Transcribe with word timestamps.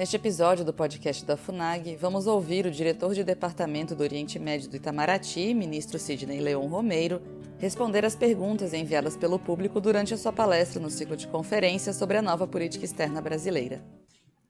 Neste 0.00 0.16
episódio 0.16 0.64
do 0.64 0.72
podcast 0.72 1.26
da 1.26 1.36
FUNAG, 1.36 1.94
vamos 1.96 2.26
ouvir 2.26 2.64
o 2.64 2.70
diretor 2.70 3.12
de 3.12 3.22
Departamento 3.22 3.94
do 3.94 4.02
Oriente 4.02 4.38
Médio 4.38 4.70
do 4.70 4.76
Itamaraty, 4.76 5.52
ministro 5.52 5.98
Sidney 5.98 6.40
Leon 6.40 6.66
Romeiro, 6.68 7.20
responder 7.58 8.02
às 8.06 8.16
perguntas 8.16 8.72
enviadas 8.72 9.14
pelo 9.14 9.38
público 9.38 9.78
durante 9.78 10.14
a 10.14 10.16
sua 10.16 10.32
palestra 10.32 10.80
no 10.80 10.88
ciclo 10.88 11.18
de 11.18 11.28
conferências 11.28 11.96
sobre 11.96 12.16
a 12.16 12.22
nova 12.22 12.46
política 12.46 12.86
externa 12.86 13.20
brasileira. 13.20 13.84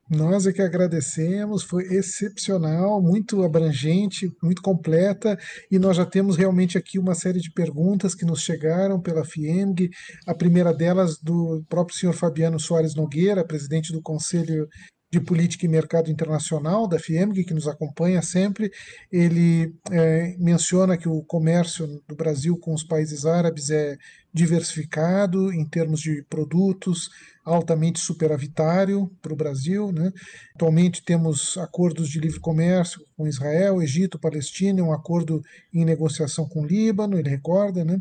Nós 0.08 0.46
é 0.46 0.52
que 0.52 0.62
agradecemos, 0.62 1.64
foi 1.64 1.82
excepcional, 1.96 3.02
muito 3.02 3.42
abrangente, 3.42 4.30
muito 4.40 4.62
completa, 4.62 5.36
e 5.68 5.80
nós 5.80 5.96
já 5.96 6.06
temos 6.06 6.36
realmente 6.36 6.78
aqui 6.78 6.96
uma 6.96 7.16
série 7.16 7.40
de 7.40 7.52
perguntas 7.52 8.14
que 8.14 8.24
nos 8.24 8.40
chegaram 8.40 9.00
pela 9.00 9.24
FIEMG, 9.24 9.90
a 10.28 10.34
primeira 10.34 10.72
delas 10.72 11.18
do 11.20 11.64
próprio 11.68 11.98
senhor 11.98 12.12
Fabiano 12.12 12.60
Soares 12.60 12.94
Nogueira, 12.94 13.44
presidente 13.44 13.92
do 13.92 14.00
Conselho 14.00 14.68
de 15.10 15.20
Política 15.20 15.66
e 15.66 15.68
Mercado 15.68 16.10
Internacional, 16.10 16.86
da 16.86 16.98
FIEMG, 16.98 17.44
que 17.44 17.52
nos 17.52 17.66
acompanha 17.66 18.22
sempre, 18.22 18.70
ele 19.10 19.74
é, 19.90 20.36
menciona 20.38 20.96
que 20.96 21.08
o 21.08 21.22
comércio 21.22 22.00
do 22.06 22.14
Brasil 22.14 22.56
com 22.56 22.72
os 22.72 22.84
países 22.84 23.26
árabes 23.26 23.70
é 23.70 23.96
diversificado 24.32 25.52
em 25.52 25.64
termos 25.68 26.00
de 26.00 26.22
produtos, 26.30 27.10
altamente 27.44 27.98
superavitário 27.98 29.10
para 29.20 29.32
o 29.32 29.36
Brasil. 29.36 29.90
Né? 29.90 30.12
Atualmente 30.54 31.02
temos 31.02 31.58
acordos 31.58 32.08
de 32.08 32.20
livre 32.20 32.38
comércio 32.38 33.04
com 33.16 33.26
Israel, 33.26 33.82
Egito, 33.82 34.20
Palestina, 34.20 34.80
um 34.80 34.92
acordo 34.92 35.42
em 35.74 35.84
negociação 35.84 36.48
com 36.48 36.62
o 36.62 36.66
Líbano, 36.66 37.18
ele 37.18 37.28
recorda. 37.28 37.84
Né? 37.84 38.00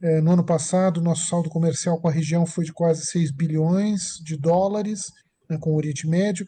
É, 0.00 0.22
no 0.22 0.32
ano 0.32 0.44
passado, 0.44 1.02
nosso 1.02 1.26
saldo 1.26 1.50
comercial 1.50 2.00
com 2.00 2.08
a 2.08 2.12
região 2.12 2.46
foi 2.46 2.64
de 2.64 2.72
quase 2.72 3.04
6 3.04 3.30
bilhões 3.30 4.18
de 4.24 4.38
dólares, 4.38 5.12
né, 5.48 5.58
com 5.58 5.70
o 5.70 5.76
Oriente 5.76 6.06
Médio. 6.06 6.46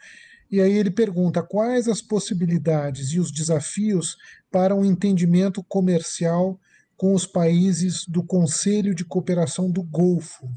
E 0.51 0.61
aí 0.61 0.73
ele 0.73 0.91
pergunta 0.91 1.43
quais 1.43 1.89
as 1.89 2.01
possibilidades 2.01 3.11
e 3.11 3.21
os 3.21 3.31
desafios 3.31 4.17
para 4.51 4.75
um 4.75 4.85
entendimento 4.85 5.63
comercial 5.63 6.59
com 6.97 7.15
os 7.15 7.27
países 7.27 8.07
do 8.07 8.25
Conselho 8.25 8.95
de 8.95 9.05
Cooperação 9.05 9.71
do 9.71 9.83
Golfo. 9.83 10.51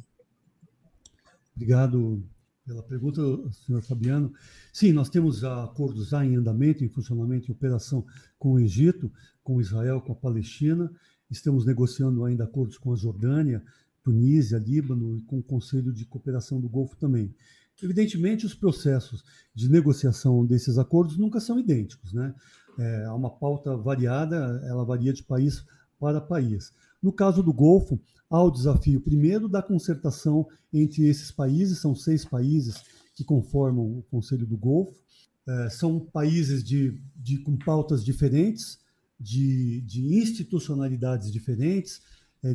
Obrigado 1.56 2.23
pela 2.66 2.81
pergunta, 2.81 3.22
senhor 3.52 3.81
Fabiano. 3.81 4.31
Sim, 4.72 4.94
nós 4.94 5.09
temos 5.09 5.44
acordos 5.44 6.09
já 6.09 6.25
em 6.25 6.36
andamento, 6.36 6.84
em 6.84 6.89
funcionamento, 6.89 7.50
em 7.50 7.53
operação 7.53 8.06
com 8.39 8.53
o 8.53 8.59
Egito, 8.59 9.12
com 9.44 9.59
Israel, 9.59 10.02
com 10.02 10.14
a 10.14 10.16
Palestina. 10.16 10.89
Estamos 11.30 11.66
negociando 11.66 12.23
ainda 12.23 12.45
acordos 12.45 12.78
com 12.78 12.94
a 12.94 12.95
Jordânia, 12.95 13.62
Tunísia, 14.03 14.58
Líbano 14.58 15.17
e 15.17 15.22
com 15.23 15.39
o 15.39 15.44
Conselho 15.44 15.94
de 15.94 16.06
Cooperação 16.06 16.59
do 16.59 16.69
Golfo 16.69 16.95
também. 16.97 17.36
Evidentemente, 17.82 18.46
os 18.46 18.54
processos 18.54 19.24
de 19.54 19.70
negociação 19.70 20.46
desses 20.46 20.78
acordos 20.78 21.18
nunca 21.18 21.40
são 21.40 21.60
idênticos, 21.60 22.14
né? 22.14 22.34
É, 22.80 23.06
há 23.06 23.14
uma 23.14 23.30
pauta 23.30 23.76
variada, 23.76 24.62
ela 24.66 24.86
varia 24.86 25.12
de 25.12 25.24
país 25.24 25.64
para 26.00 26.22
país. 26.22 26.72
No 27.02 27.12
caso 27.12 27.44
do 27.44 27.52
Golfo, 27.52 28.00
há 28.30 28.42
o 28.42 28.52
desafio, 28.52 29.02
primeiro, 29.02 29.50
da 29.50 29.62
concertação 29.62 30.48
entre 30.74 31.08
esses 31.08 31.32
países, 31.32 31.80
são 31.80 31.94
seis 31.94 32.24
países 32.24 32.82
que 33.14 33.24
conformam 33.24 34.00
o 34.00 34.04
Conselho 34.09 34.48
do 34.48 34.58
Golfo, 34.58 35.00
é, 35.48 35.70
são 35.70 36.00
países 36.00 36.64
de, 36.64 37.02
de, 37.16 37.40
com 37.40 37.58
pautas 37.58 38.06
diferentes, 38.06 38.80
de, 39.20 39.82
de 39.82 40.16
institucionalidades 40.16 41.32
diferentes, 41.32 42.02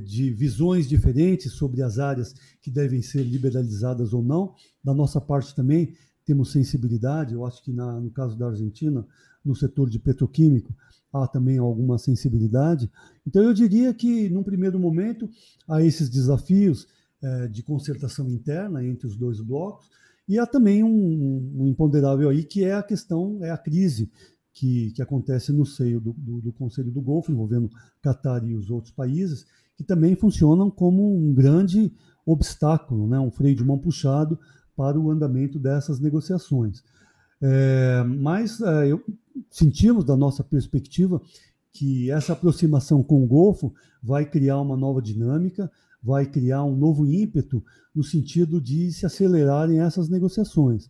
de 0.05 0.31
visões 0.33 0.89
diferentes 0.89 1.53
sobre 1.53 1.83
as 1.83 1.98
áreas 1.98 2.34
que 2.61 2.70
devem 2.70 3.03
ser 3.03 3.23
liberalizadas 3.23 4.12
ou 4.12 4.23
não. 4.23 4.55
Da 4.83 4.92
nossa 4.92 5.20
parte 5.20 5.55
também 5.55 5.95
temos 6.25 6.51
sensibilidade, 6.51 7.34
eu 7.34 7.47
acho 7.47 7.63
que 7.63 7.73
na, 7.73 8.01
no 8.01 8.11
caso 8.11 8.36
da 8.36 8.48
Argentina, 8.48 9.07
no 9.45 9.55
setor 9.55 9.89
de 9.89 9.98
petroquímico, 9.98 10.74
há 11.13 11.27
também 11.29 11.58
alguma 11.58 11.98
sensibilidade. 11.98 12.91
Então, 13.24 13.42
eu 13.42 13.55
diria 13.55 13.95
que, 13.95 14.29
num 14.29 14.42
primeiro 14.42 14.79
momento, 14.79 15.30
há 15.69 15.83
esses 15.83 16.08
desafios 16.11 16.89
é, 17.23 17.47
de 17.47 17.63
concertação 17.63 18.29
interna 18.29 18.85
entre 18.85 19.07
os 19.07 19.17
dois 19.17 19.41
blocos, 19.41 19.89
e 20.29 20.39
há 20.39 20.47
também 20.47 20.83
um, 20.83 21.53
um, 21.61 21.67
imponderável 21.68 22.29
aí, 22.29 22.42
que 22.42 22.64
é 22.64 22.74
a 22.74 22.83
questão, 22.83 23.39
é 23.42 23.51
a 23.51 23.57
crise 23.57 24.11
que, 24.53 24.91
que 24.91 25.01
acontece 25.01 25.53
no 25.53 25.64
seio 25.64 26.01
do, 26.01 26.13
do, 26.13 26.41
do 26.41 26.53
Conselho 26.53 26.91
do 26.91 27.01
Golfo, 27.01 27.30
envolvendo 27.30 27.70
Catar 28.03 28.45
e 28.45 28.55
os 28.55 28.68
outros 28.68 28.92
países, 28.92 29.47
que 29.77 29.85
também 29.85 30.17
funcionam 30.17 30.70
como 30.70 31.17
um 31.17 31.33
grande 31.35 31.92
obstáculo, 32.25 33.07
né, 33.07 33.20
um 33.20 33.31
freio 33.31 33.55
de 33.55 33.64
mão 33.64 33.79
puxado 33.79 34.39
para 34.77 34.98
o 34.98 35.11
andamento 35.11 35.59
dessas 35.59 36.01
negociações. 36.01 36.83
É, 37.41 38.03
mas 38.03 38.61
é, 38.61 38.89
eu, 38.89 39.03
sentimos, 39.51 40.05
da 40.05 40.17
nossa 40.17 40.42
perspectiva, 40.42 41.20
que 41.73 42.11
essa 42.11 42.33
aproximação 42.33 43.03
com 43.03 43.23
o 43.23 43.27
Golfo 43.27 43.73
vai 44.03 44.25
criar 44.25 44.61
uma 44.61 44.77
nova 44.77 45.03
dinâmica, 45.03 45.70
vai 46.03 46.25
criar 46.25 46.65
um 46.65 46.77
novo 46.77 47.07
ímpeto 47.07 47.63
no 47.95 48.03
sentido 48.03 48.61
de 48.61 48.91
se 48.92 49.05
acelerarem 49.05 49.81
essas 49.81 50.09
negociações. 50.09 50.89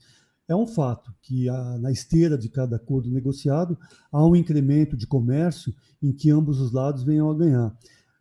É 0.48 0.54
um 0.54 0.66
fato 0.66 1.12
que 1.22 1.46
na 1.80 1.90
esteira 1.90 2.38
de 2.38 2.48
cada 2.48 2.76
acordo 2.76 3.10
negociado 3.10 3.76
há 4.12 4.24
um 4.24 4.36
incremento 4.36 4.96
de 4.96 5.06
comércio 5.06 5.74
em 6.00 6.12
que 6.12 6.30
ambos 6.30 6.60
os 6.60 6.72
lados 6.72 7.02
venham 7.02 7.28
a 7.28 7.34
ganhar 7.34 7.76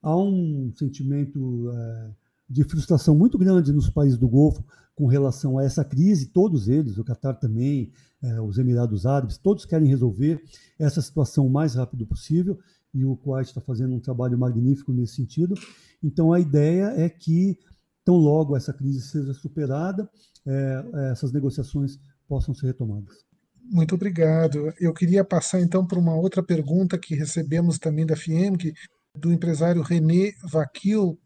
há 0.05 0.15
um 0.15 0.71
sentimento 0.75 1.71
é, 1.71 2.11
de 2.47 2.63
frustração 2.63 3.15
muito 3.15 3.39
grande 3.39 3.73
nos 3.73 3.89
países 3.89 4.19
do 4.19 4.29
Golfo 4.29 4.63
com 4.93 5.07
relação 5.07 5.57
a 5.57 5.63
essa 5.63 5.83
crise, 5.83 6.27
todos 6.27 6.69
eles, 6.69 6.99
o 6.99 7.03
Catar 7.03 7.33
também, 7.33 7.91
é, 8.21 8.39
os 8.39 8.59
Emirados 8.59 9.07
Árabes, 9.07 9.39
todos 9.39 9.65
querem 9.65 9.87
resolver 9.87 10.41
essa 10.77 11.01
situação 11.01 11.47
o 11.47 11.49
mais 11.49 11.73
rápido 11.73 12.05
possível 12.05 12.59
e 12.93 13.03
o 13.03 13.17
Kuwait 13.17 13.49
está 13.49 13.59
fazendo 13.59 13.95
um 13.95 13.99
trabalho 13.99 14.37
magnífico 14.37 14.93
nesse 14.93 15.15
sentido. 15.15 15.55
Então 16.03 16.31
a 16.31 16.39
ideia 16.39 16.93
é 16.95 17.09
que, 17.09 17.57
tão 18.05 18.15
logo 18.15 18.55
essa 18.55 18.71
crise 18.71 19.01
seja 19.01 19.33
superada, 19.33 20.07
é, 20.45 20.85
essas 21.11 21.31
negociações 21.33 21.99
possam 22.27 22.53
ser 22.53 22.67
retomadas. 22.67 23.25
Muito 23.71 23.95
obrigado. 23.95 24.71
Eu 24.79 24.93
queria 24.93 25.25
passar 25.25 25.59
então 25.59 25.85
para 25.85 25.97
uma 25.97 26.15
outra 26.15 26.43
pergunta 26.43 26.99
que 26.99 27.15
recebemos 27.15 27.79
também 27.79 28.05
da 28.05 28.15
FIEM, 28.15 28.55
que 28.55 28.71
do 29.17 29.31
empresário 29.31 29.81
René 29.81 30.33
Vaquil. 30.43 31.17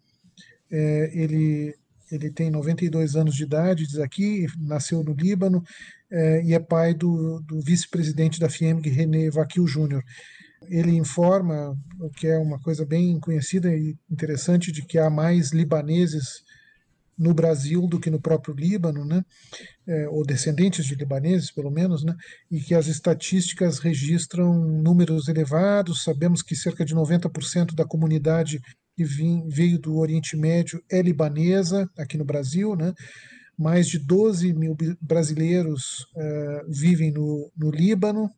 É, 0.72 1.12
ele, 1.14 1.74
ele 2.12 2.32
tem 2.32 2.50
92 2.52 3.16
anos 3.16 3.36
de 3.36 3.44
idade, 3.44 3.88
diz 3.88 3.98
aqui, 3.98 4.46
nasceu 4.58 5.04
no 5.04 5.14
Líbano 5.14 5.64
é, 6.12 6.44
e 6.44 6.54
é 6.54 6.60
pai 6.60 6.94
do, 6.94 7.42
do 7.42 7.60
vice-presidente 7.62 8.40
da 8.40 8.50
FIEMG, 8.50 8.90
René 8.90 9.30
Vaquil 9.30 9.68
Júnior. 9.68 10.04
Ele 10.68 10.92
informa, 10.96 11.76
o 12.00 12.10
que 12.10 12.28
é 12.28 12.38
uma 12.38 12.60
coisa 12.60 12.86
bem 12.86 13.20
conhecida 13.20 13.74
e 13.74 13.96
interessante, 14.10 14.72
de 14.72 14.86
que 14.86 15.00
há 15.00 15.10
mais 15.10 15.52
libaneses 15.52 16.44
no 17.20 17.34
Brasil 17.34 17.86
do 17.86 18.00
que 18.00 18.10
no 18.10 18.22
próprio 18.22 18.56
Líbano, 18.56 19.04
né? 19.04 19.24
É, 19.86 20.08
ou 20.08 20.26
descendentes 20.26 20.86
de 20.86 20.96
libaneses, 20.96 21.52
pelo 21.52 21.70
menos, 21.70 22.04
né? 22.04 22.16
e 22.50 22.62
que 22.62 22.74
as 22.74 22.88
estatísticas 22.88 23.80
registram 23.80 24.54
números 24.54 25.28
elevados. 25.28 26.04
Sabemos 26.04 26.42
que 26.42 26.56
cerca 26.56 26.86
de 26.86 26.96
90% 26.96 27.76
da 27.76 27.86
comunidade 27.86 28.62
que 28.96 29.04
veio 29.04 29.78
do 29.80 29.98
Oriente 29.98 30.38
Médio 30.38 30.82
é 30.90 31.02
libanesa 31.02 31.90
aqui 31.98 32.18
no 32.18 32.26
Brasil, 32.26 32.76
né? 32.76 32.94
mais 33.58 33.88
de 33.88 34.00
12 34.00 34.54
mil 34.54 34.78
brasileiros 35.02 36.06
uh, 36.16 36.72
vivem 36.72 37.12
no, 37.12 37.52
no 37.58 37.70
Líbano, 37.70 38.32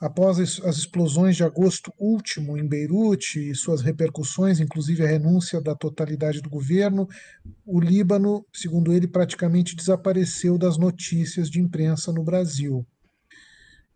Após 0.00 0.38
as 0.38 0.78
explosões 0.78 1.36
de 1.36 1.44
agosto 1.44 1.92
último 1.98 2.56
em 2.56 2.66
Beirute 2.66 3.50
e 3.50 3.54
suas 3.54 3.82
repercussões, 3.82 4.58
inclusive 4.58 5.04
a 5.04 5.06
renúncia 5.06 5.60
da 5.60 5.74
totalidade 5.74 6.40
do 6.40 6.48
governo, 6.48 7.06
o 7.66 7.78
Líbano, 7.78 8.42
segundo 8.50 8.94
ele, 8.94 9.06
praticamente 9.06 9.76
desapareceu 9.76 10.56
das 10.56 10.78
notícias 10.78 11.50
de 11.50 11.60
imprensa 11.60 12.10
no 12.12 12.24
Brasil. 12.24 12.86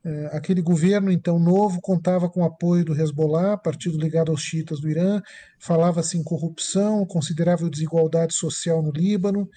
É, 0.05 0.27
aquele 0.37 0.61
governo, 0.61 1.11
então 1.11 1.39
novo, 1.39 1.81
contava 1.81 2.29
com 2.29 2.43
o 2.43 2.45
apoio 2.45 2.85
do 2.85 2.95
Hezbollah, 2.95 3.57
partido 3.57 3.97
ligado 3.97 4.31
aos 4.31 4.43
xiitas 4.43 4.81
do 4.81 4.91
Irã, 4.91 5.23
falava-se 5.59 6.19
em 6.19 6.23
corrupção, 6.23 7.07
considerável 7.07 7.71
desigualdade 7.71 8.35
social 8.35 8.83
no 8.83 8.91
Líbano 8.91 9.49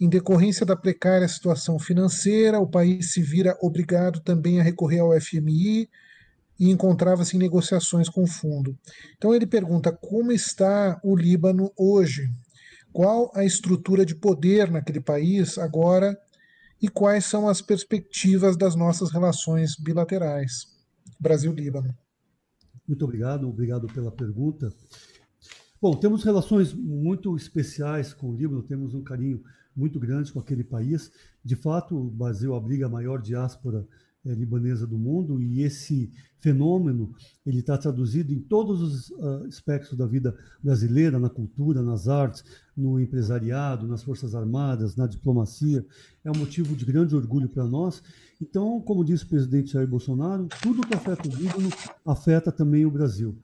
em 0.00 0.08
decorrência 0.08 0.66
da 0.66 0.76
precária 0.76 1.26
situação 1.26 1.78
financeira, 1.78 2.60
o 2.60 2.66
país 2.66 3.12
se 3.12 3.22
vira 3.22 3.56
obrigado 3.60 4.20
também 4.20 4.60
a 4.60 4.62
recorrer 4.62 5.00
ao 5.00 5.18
FMI 5.18 5.88
e 6.58 6.70
encontrava-se 6.70 7.36
em 7.36 7.40
negociações 7.40 8.08
com 8.08 8.24
o 8.24 8.26
fundo. 8.26 8.76
Então 9.16 9.34
ele 9.34 9.46
pergunta 9.46 9.92
como 9.92 10.32
está 10.32 11.00
o 11.02 11.16
Líbano 11.16 11.72
hoje, 11.76 12.28
qual 12.92 13.30
a 13.34 13.44
estrutura 13.44 14.04
de 14.04 14.14
poder 14.14 14.70
naquele 14.70 15.00
país 15.00 15.58
agora 15.58 16.18
e 16.80 16.88
quais 16.88 17.24
são 17.24 17.48
as 17.48 17.62
perspectivas 17.62 18.56
das 18.56 18.74
nossas 18.74 19.10
relações 19.10 19.76
bilaterais 19.76 20.66
Brasil-Líbano. 21.18 21.94
Muito 22.86 23.04
obrigado, 23.04 23.48
obrigado 23.48 23.86
pela 23.88 24.10
pergunta. 24.10 24.72
Bom, 25.80 25.94
temos 25.96 26.22
relações 26.22 26.72
muito 26.72 27.36
especiais 27.36 28.12
com 28.12 28.30
o 28.30 28.36
Líbano, 28.36 28.62
temos 28.62 28.94
um 28.94 29.02
carinho 29.02 29.42
muito 29.76 30.00
grandes 30.00 30.30
com 30.30 30.40
aquele 30.40 30.64
país. 30.64 31.10
De 31.44 31.54
fato, 31.54 31.96
o 31.96 32.10
Brasil 32.10 32.54
abriga 32.54 32.86
a 32.86 32.88
maior 32.88 33.20
diáspora 33.20 33.86
é, 34.24 34.34
libanesa 34.34 34.86
do 34.86 34.98
mundo 34.98 35.40
e 35.40 35.62
esse 35.62 36.10
fenômeno 36.40 37.14
ele 37.44 37.60
está 37.60 37.78
traduzido 37.78 38.32
em 38.32 38.40
todos 38.40 38.82
os 38.82 39.10
uh, 39.10 39.46
aspectos 39.46 39.96
da 39.96 40.06
vida 40.06 40.36
brasileira, 40.62 41.18
na 41.18 41.30
cultura, 41.30 41.80
nas 41.80 42.08
artes, 42.08 42.44
no 42.76 43.00
empresariado, 43.00 43.86
nas 43.86 44.02
forças 44.02 44.34
armadas, 44.34 44.96
na 44.96 45.06
diplomacia. 45.06 45.86
É 46.24 46.30
um 46.30 46.36
motivo 46.36 46.74
de 46.74 46.84
grande 46.84 47.14
orgulho 47.14 47.48
para 47.48 47.64
nós. 47.64 48.02
Então, 48.40 48.80
como 48.80 49.04
disse 49.04 49.24
o 49.24 49.28
presidente 49.28 49.72
Jair 49.72 49.86
Bolsonaro, 49.88 50.48
tudo 50.60 50.86
que 50.86 50.94
afeta 50.94 51.28
o 51.28 51.32
Líbano 51.32 51.68
afeta 52.04 52.50
também 52.50 52.84
o 52.84 52.90
Brasil. 52.90 53.38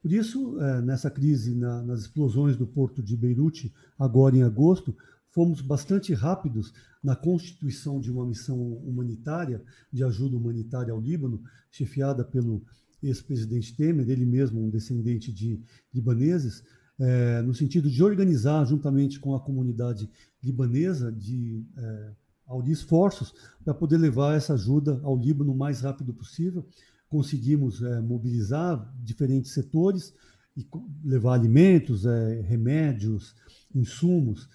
Por 0.00 0.12
isso, 0.12 0.60
é, 0.60 0.80
nessa 0.80 1.10
crise, 1.10 1.54
na, 1.54 1.82
nas 1.82 2.02
explosões 2.02 2.56
do 2.56 2.66
porto 2.66 3.02
de 3.02 3.16
Beirute, 3.16 3.74
agora 3.98 4.36
em 4.36 4.42
agosto, 4.42 4.96
fomos 5.30 5.60
bastante 5.60 6.12
rápidos 6.14 6.72
na 7.02 7.14
constituição 7.14 8.00
de 8.00 8.10
uma 8.10 8.26
missão 8.26 8.58
humanitária, 8.58 9.62
de 9.92 10.02
ajuda 10.02 10.36
humanitária 10.36 10.92
ao 10.92 11.00
Líbano, 11.00 11.42
chefiada 11.70 12.24
pelo 12.24 12.62
ex-presidente 13.02 13.76
Temer, 13.76 14.08
ele 14.08 14.24
mesmo 14.24 14.64
um 14.64 14.70
descendente 14.70 15.32
de 15.32 15.60
libaneses, 15.94 16.64
é, 16.98 17.40
no 17.42 17.54
sentido 17.54 17.88
de 17.88 18.02
organizar, 18.02 18.64
juntamente 18.64 19.20
com 19.20 19.34
a 19.34 19.40
comunidade 19.40 20.10
libanesa, 20.42 21.12
de 21.12 21.64
é, 21.76 22.10
audir 22.46 22.72
esforços 22.72 23.32
para 23.64 23.72
poder 23.72 23.98
levar 23.98 24.34
essa 24.34 24.54
ajuda 24.54 25.00
ao 25.04 25.16
Líbano 25.16 25.52
o 25.52 25.56
mais 25.56 25.80
rápido 25.80 26.12
possível. 26.12 26.66
Conseguimos 27.08 27.80
é, 27.82 28.00
mobilizar 28.00 28.92
diferentes 29.00 29.52
setores 29.52 30.12
e 30.56 30.66
levar 31.04 31.34
alimentos, 31.34 32.02
remédios, 32.42 33.36
insumos, 33.72 34.48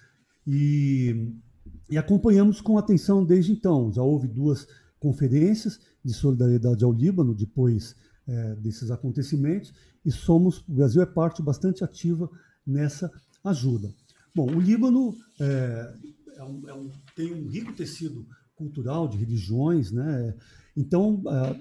e, 0.46 1.32
e 1.88 1.96
acompanhamos 1.96 2.60
com 2.60 2.78
atenção 2.78 3.24
desde 3.24 3.52
então. 3.52 3.92
Já 3.92 4.02
houve 4.02 4.28
duas 4.28 4.66
conferências 4.98 5.78
de 6.04 6.12
solidariedade 6.12 6.84
ao 6.84 6.92
Líbano 6.92 7.34
depois 7.34 7.94
é, 8.26 8.54
desses 8.56 8.90
acontecimentos 8.90 9.72
e 10.04 10.10
somos, 10.10 10.58
o 10.68 10.72
Brasil 10.72 11.02
é 11.02 11.06
parte 11.06 11.42
bastante 11.42 11.82
ativa 11.82 12.30
nessa 12.66 13.10
ajuda. 13.42 13.92
Bom, 14.34 14.46
o 14.46 14.60
Líbano 14.60 15.14
é, 15.40 15.94
é 16.36 16.44
um, 16.44 16.68
é 16.68 16.74
um, 16.74 16.90
tem 17.14 17.32
um 17.32 17.46
rico 17.46 17.72
tecido 17.72 18.26
cultural 18.54 19.08
de 19.08 19.16
religiões, 19.18 19.90
né? 19.90 20.34
Então, 20.76 21.22
é, 21.26 21.60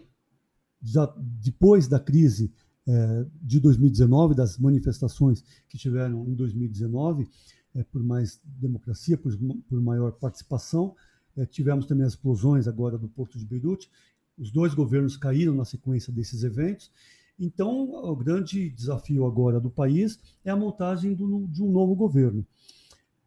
já 0.81 1.13
depois 1.17 1.87
da 1.87 1.99
crise 1.99 2.51
é, 2.87 3.25
de 3.41 3.59
2019, 3.59 4.35
das 4.35 4.57
manifestações 4.57 5.43
que 5.69 5.77
tiveram 5.77 6.27
em 6.27 6.33
2019, 6.33 7.29
é, 7.75 7.83
por 7.83 8.03
mais 8.03 8.39
democracia, 8.43 9.17
por, 9.17 9.35
por 9.67 9.81
maior 9.81 10.11
participação. 10.13 10.95
É, 11.35 11.45
tivemos 11.45 11.85
também 11.85 12.05
as 12.05 12.13
explosões 12.13 12.67
agora 12.67 12.97
do 12.97 13.07
Porto 13.07 13.37
de 13.37 13.45
Beirute. 13.45 13.89
Os 14.37 14.51
dois 14.51 14.73
governos 14.73 15.17
caíram 15.17 15.53
na 15.53 15.65
sequência 15.65 16.11
desses 16.11 16.43
eventos. 16.43 16.91
Então, 17.39 17.91
o 18.05 18.15
grande 18.15 18.69
desafio 18.69 19.25
agora 19.25 19.59
do 19.59 19.69
país 19.69 20.19
é 20.45 20.51
a 20.51 20.55
montagem 20.55 21.13
do, 21.13 21.47
de 21.47 21.63
um 21.63 21.71
novo 21.71 21.95
governo. 21.95 22.45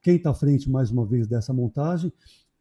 Quem 0.00 0.16
está 0.16 0.30
à 0.30 0.34
frente, 0.34 0.70
mais 0.70 0.90
uma 0.90 1.04
vez, 1.04 1.26
dessa 1.26 1.52
montagem 1.52 2.12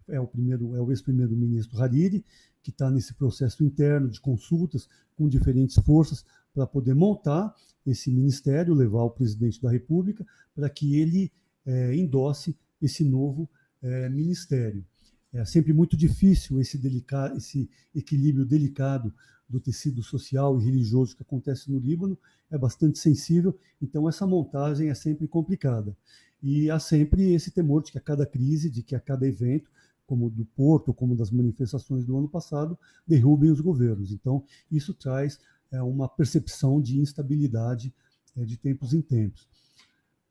é 0.07 0.19
o 0.19 0.27
primeiro, 0.27 0.75
é 0.75 0.81
o 0.81 0.91
ex-primeiro-ministro 0.91 1.81
Hariri, 1.81 2.25
que 2.61 2.71
está 2.71 2.89
nesse 2.89 3.13
processo 3.13 3.63
interno 3.63 4.09
de 4.09 4.19
consultas 4.19 4.87
com 5.15 5.27
diferentes 5.27 5.75
forças 5.83 6.25
para 6.53 6.65
poder 6.65 6.95
montar 6.95 7.53
esse 7.85 8.11
ministério, 8.11 8.73
levar 8.73 9.03
o 9.03 9.11
presidente 9.11 9.61
da 9.61 9.69
República 9.69 10.25
para 10.55 10.69
que 10.69 10.99
ele 10.99 11.31
é, 11.65 11.95
endosse 11.95 12.55
esse 12.81 13.03
novo 13.03 13.49
é, 13.81 14.09
ministério. 14.09 14.85
É 15.33 15.43
sempre 15.43 15.73
muito 15.73 15.97
difícil 15.97 16.59
esse, 16.61 16.77
delicado, 16.77 17.37
esse 17.37 17.69
equilíbrio 17.93 18.45
delicado 18.45 19.13
do 19.47 19.59
tecido 19.59 20.01
social 20.01 20.59
e 20.59 20.63
religioso 20.63 21.15
que 21.15 21.23
acontece 21.23 21.71
no 21.71 21.77
Líbano, 21.77 22.17
é 22.49 22.57
bastante 22.57 22.97
sensível, 22.97 23.57
então 23.81 24.07
essa 24.07 24.25
montagem 24.25 24.89
é 24.89 24.95
sempre 24.95 25.27
complicada. 25.27 25.95
E 26.41 26.69
há 26.69 26.79
sempre 26.79 27.33
esse 27.33 27.51
temor 27.51 27.83
de 27.83 27.91
que 27.91 27.97
a 27.97 28.01
cada 28.01 28.25
crise, 28.25 28.69
de 28.69 28.83
que 28.83 28.95
a 28.95 28.99
cada 28.99 29.27
evento, 29.27 29.69
como 30.05 30.29
do 30.29 30.45
Porto, 30.45 30.93
como 30.93 31.15
das 31.15 31.31
manifestações 31.31 32.05
do 32.05 32.17
ano 32.17 32.29
passado, 32.29 32.77
derrubem 33.07 33.51
os 33.51 33.59
governos. 33.59 34.11
Então, 34.11 34.43
isso 34.71 34.93
traz 34.93 35.39
é, 35.71 35.81
uma 35.81 36.07
percepção 36.07 36.81
de 36.81 36.99
instabilidade 36.99 37.93
é, 38.37 38.45
de 38.45 38.57
tempos 38.57 38.93
em 38.93 39.01
tempos. 39.01 39.47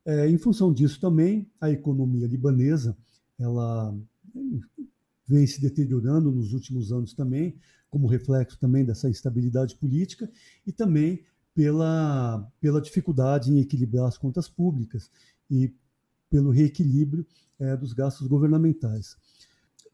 É, 0.05 0.29
em 0.29 0.37
função 0.37 0.71
disso 0.71 0.99
também, 0.99 1.49
a 1.59 1.69
economia 1.71 2.27
libanesa 2.27 2.95
ela 3.39 3.95
vem 5.27 5.47
se 5.47 5.59
deteriorando 5.59 6.31
nos 6.31 6.53
últimos 6.53 6.91
anos 6.91 7.13
também, 7.13 7.57
como 7.89 8.07
reflexo 8.07 8.59
também 8.59 8.85
dessa 8.85 9.09
instabilidade 9.09 9.75
política 9.75 10.29
e 10.65 10.71
também 10.71 11.23
pela, 11.53 12.51
pela 12.59 12.81
dificuldade 12.81 13.51
em 13.51 13.59
equilibrar 13.59 14.07
as 14.07 14.17
contas 14.17 14.47
públicas 14.47 15.09
e 15.49 15.73
pelo 16.29 16.51
reequilíbrio 16.51 17.25
é, 17.57 17.75
dos 17.75 17.93
gastos 17.93 18.27
governamentais. 18.27 19.15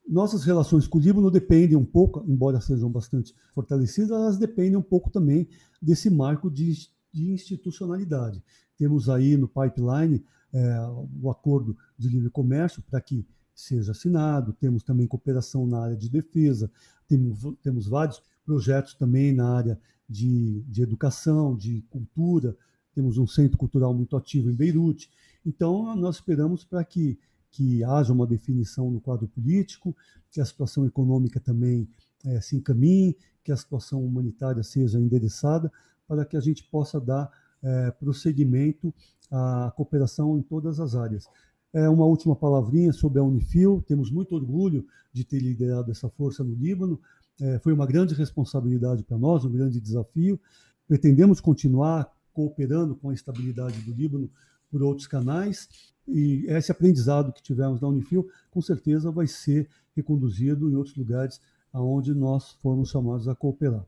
Nossas 0.07 0.43
relações 0.43 0.87
com 0.87 0.97
o 0.97 1.01
Líbano 1.01 1.29
dependem 1.29 1.77
um 1.77 1.85
pouco, 1.85 2.25
embora 2.27 2.59
sejam 2.59 2.91
bastante 2.91 3.35
fortalecidas, 3.53 4.11
elas 4.11 4.37
dependem 4.37 4.75
um 4.75 4.81
pouco 4.81 5.09
também 5.09 5.47
desse 5.79 6.09
marco 6.09 6.49
de, 6.49 6.89
de 7.13 7.31
institucionalidade. 7.31 8.43
Temos 8.81 9.09
aí 9.09 9.37
no 9.37 9.47
pipeline 9.47 10.25
é, 10.51 10.75
o 11.21 11.29
acordo 11.29 11.77
de 11.95 12.09
livre 12.09 12.31
comércio 12.31 12.81
para 12.81 12.99
que 12.99 13.23
seja 13.53 13.91
assinado, 13.91 14.53
temos 14.53 14.81
também 14.81 15.05
cooperação 15.05 15.67
na 15.67 15.83
área 15.83 15.95
de 15.95 16.09
defesa, 16.09 16.67
temos, 17.07 17.45
temos 17.61 17.85
vários 17.85 18.23
projetos 18.43 18.95
também 18.95 19.33
na 19.33 19.47
área 19.55 19.79
de, 20.09 20.63
de 20.63 20.81
educação, 20.81 21.55
de 21.55 21.83
cultura, 21.91 22.57
temos 22.95 23.19
um 23.19 23.27
centro 23.27 23.55
cultural 23.55 23.93
muito 23.93 24.17
ativo 24.17 24.49
em 24.49 24.55
Beirute. 24.55 25.11
Então, 25.45 25.95
nós 25.95 26.15
esperamos 26.15 26.63
para 26.63 26.83
que, 26.83 27.19
que 27.51 27.83
haja 27.83 28.11
uma 28.11 28.25
definição 28.25 28.89
no 28.89 28.99
quadro 28.99 29.27
político, 29.27 29.95
que 30.31 30.41
a 30.41 30.45
situação 30.45 30.87
econômica 30.87 31.39
também 31.39 31.87
é, 32.25 32.41
se 32.41 32.55
encaminhe, 32.55 33.15
que 33.43 33.51
a 33.51 33.57
situação 33.57 34.03
humanitária 34.03 34.63
seja 34.63 34.99
endereçada, 34.99 35.71
para 36.07 36.25
que 36.25 36.35
a 36.35 36.41
gente 36.41 36.63
possa 36.63 36.99
dar 36.99 37.31
é, 37.63 37.91
prosseguimento 37.91 38.93
à 39.29 39.71
cooperação 39.75 40.37
em 40.37 40.41
todas 40.41 40.79
as 40.79 40.95
áreas. 40.95 41.27
É 41.73 41.87
uma 41.87 42.05
última 42.05 42.35
palavrinha 42.35 42.91
sobre 42.91 43.19
a 43.19 43.23
Unifil. 43.23 43.83
Temos 43.87 44.11
muito 44.11 44.35
orgulho 44.35 44.85
de 45.13 45.23
ter 45.23 45.39
liderado 45.39 45.89
essa 45.89 46.09
força 46.09 46.43
no 46.43 46.53
Líbano. 46.53 46.99
É, 47.39 47.59
foi 47.59 47.73
uma 47.73 47.85
grande 47.85 48.13
responsabilidade 48.13 49.03
para 49.03 49.17
nós, 49.17 49.45
um 49.45 49.51
grande 49.51 49.79
desafio. 49.79 50.39
Pretendemos 50.87 51.39
continuar 51.39 52.11
cooperando 52.33 52.95
com 52.95 53.09
a 53.09 53.13
estabilidade 53.13 53.79
do 53.81 53.93
Líbano 53.93 54.29
por 54.69 54.83
outros 54.83 55.07
canais. 55.07 55.69
E 56.07 56.45
esse 56.47 56.71
aprendizado 56.71 57.31
que 57.31 57.41
tivemos 57.41 57.79
na 57.79 57.87
Unifil, 57.87 58.27
com 58.49 58.61
certeza, 58.61 59.11
vai 59.11 59.27
ser 59.27 59.69
reconduzido 59.95 60.69
em 60.69 60.75
outros 60.75 60.95
lugares 60.95 61.39
aonde 61.71 62.13
nós 62.13 62.51
formos 62.61 62.89
chamados 62.89 63.27
a 63.27 63.35
cooperar. 63.35 63.85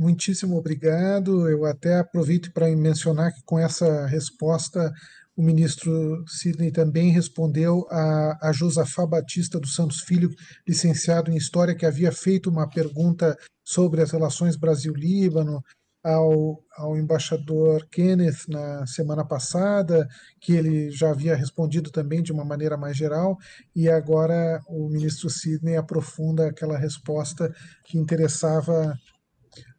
Muitíssimo 0.00 0.56
obrigado. 0.56 1.46
Eu 1.46 1.66
até 1.66 1.98
aproveito 1.98 2.50
para 2.54 2.74
mencionar 2.74 3.34
que 3.34 3.42
com 3.44 3.58
essa 3.58 4.06
resposta 4.06 4.90
o 5.36 5.42
ministro 5.42 6.24
Sidney 6.26 6.72
também 6.72 7.10
respondeu 7.10 7.86
a, 7.90 8.48
a 8.48 8.50
Josafá 8.50 9.04
Batista 9.04 9.60
dos 9.60 9.74
Santos 9.74 10.00
Filho, 10.00 10.30
licenciado 10.66 11.30
em 11.30 11.36
História, 11.36 11.74
que 11.74 11.84
havia 11.84 12.10
feito 12.10 12.48
uma 12.48 12.66
pergunta 12.66 13.36
sobre 13.62 14.00
as 14.00 14.10
relações 14.10 14.56
Brasil-Líbano 14.56 15.62
ao, 16.02 16.64
ao 16.78 16.96
embaixador 16.96 17.86
Kenneth 17.90 18.48
na 18.48 18.86
semana 18.86 19.22
passada, 19.22 20.08
que 20.40 20.54
ele 20.54 20.90
já 20.90 21.10
havia 21.10 21.36
respondido 21.36 21.90
também 21.90 22.22
de 22.22 22.32
uma 22.32 22.44
maneira 22.44 22.78
mais 22.78 22.96
geral, 22.96 23.36
e 23.76 23.86
agora 23.86 24.62
o 24.66 24.88
ministro 24.88 25.28
Sidney 25.28 25.76
aprofunda 25.76 26.48
aquela 26.48 26.78
resposta 26.78 27.52
que 27.84 27.98
interessava 27.98 28.94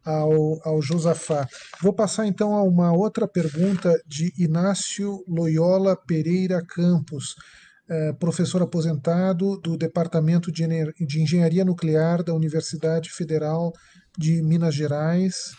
ao, 0.05 0.60
ao 0.67 0.81
Josafá. 0.81 1.48
Vou 1.81 1.93
passar 1.93 2.25
então 2.25 2.55
a 2.55 2.63
uma 2.63 2.91
outra 2.91 3.27
pergunta 3.27 3.93
de 4.05 4.34
Inácio 4.38 5.24
Loyola 5.27 5.96
Pereira 5.96 6.62
Campos, 6.65 7.36
eh, 7.89 8.13
professor 8.13 8.62
aposentado 8.62 9.60
do 9.60 9.77
Departamento 9.77 10.51
de, 10.51 10.65
de 11.05 11.22
Engenharia 11.22 11.65
Nuclear 11.65 12.24
da 12.24 12.34
Universidade 12.34 13.10
Federal 13.12 13.72
de 14.17 14.41
Minas 14.41 14.75
Gerais, 14.75 15.51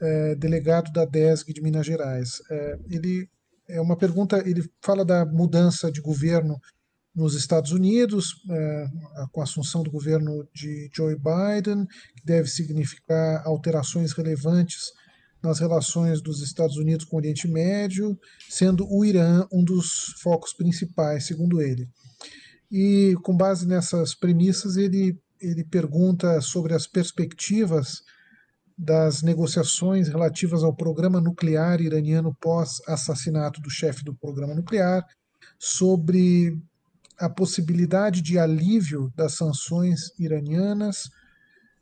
eh, 0.00 0.34
delegado 0.36 0.92
da 0.92 1.04
DESG 1.04 1.52
de 1.52 1.62
Minas 1.62 1.86
Gerais. 1.86 2.40
Eh, 2.50 2.78
ele 2.90 3.28
é 3.68 3.80
uma 3.80 3.96
pergunta, 3.96 4.42
ele 4.46 4.62
fala 4.82 5.04
da 5.04 5.24
mudança 5.24 5.90
de 5.90 6.00
governo 6.00 6.56
nos 7.16 7.34
Estados 7.34 7.72
Unidos, 7.72 8.44
é, 8.50 8.86
com 9.32 9.40
a 9.40 9.44
assunção 9.44 9.82
do 9.82 9.90
governo 9.90 10.46
de 10.54 10.90
Joe 10.94 11.16
Biden, 11.16 11.86
que 12.14 12.24
deve 12.24 12.46
significar 12.48 13.42
alterações 13.46 14.12
relevantes 14.12 14.92
nas 15.42 15.58
relações 15.58 16.20
dos 16.20 16.42
Estados 16.42 16.76
Unidos 16.76 17.06
com 17.06 17.16
o 17.16 17.18
Oriente 17.18 17.48
Médio, 17.48 18.18
sendo 18.50 18.86
o 18.90 19.04
Irã 19.04 19.46
um 19.50 19.64
dos 19.64 20.14
focos 20.20 20.52
principais, 20.52 21.26
segundo 21.26 21.62
ele. 21.62 21.88
e 22.70 23.14
com 23.22 23.36
base 23.36 23.66
nessas 23.66 24.14
premissas 24.14 24.76
ele, 24.76 25.16
ele 25.40 25.64
pergunta 25.64 26.40
sobre 26.40 26.74
as 26.74 26.86
perspectivas 26.86 28.02
das 28.76 29.22
negociações 29.22 30.08
relativas 30.08 30.62
ao 30.62 30.74
programa 30.74 31.20
nuclear 31.20 31.80
iraniano 31.80 32.34
pós-assassinato 32.40 33.60
do 33.60 33.70
chefe 33.70 34.04
do 34.04 34.14
programa 34.14 34.54
nuclear, 34.54 35.06
sobre 35.58 36.60
a 37.18 37.28
possibilidade 37.28 38.20
de 38.20 38.38
alívio 38.38 39.12
das 39.16 39.34
sanções 39.34 40.10
iranianas, 40.18 41.08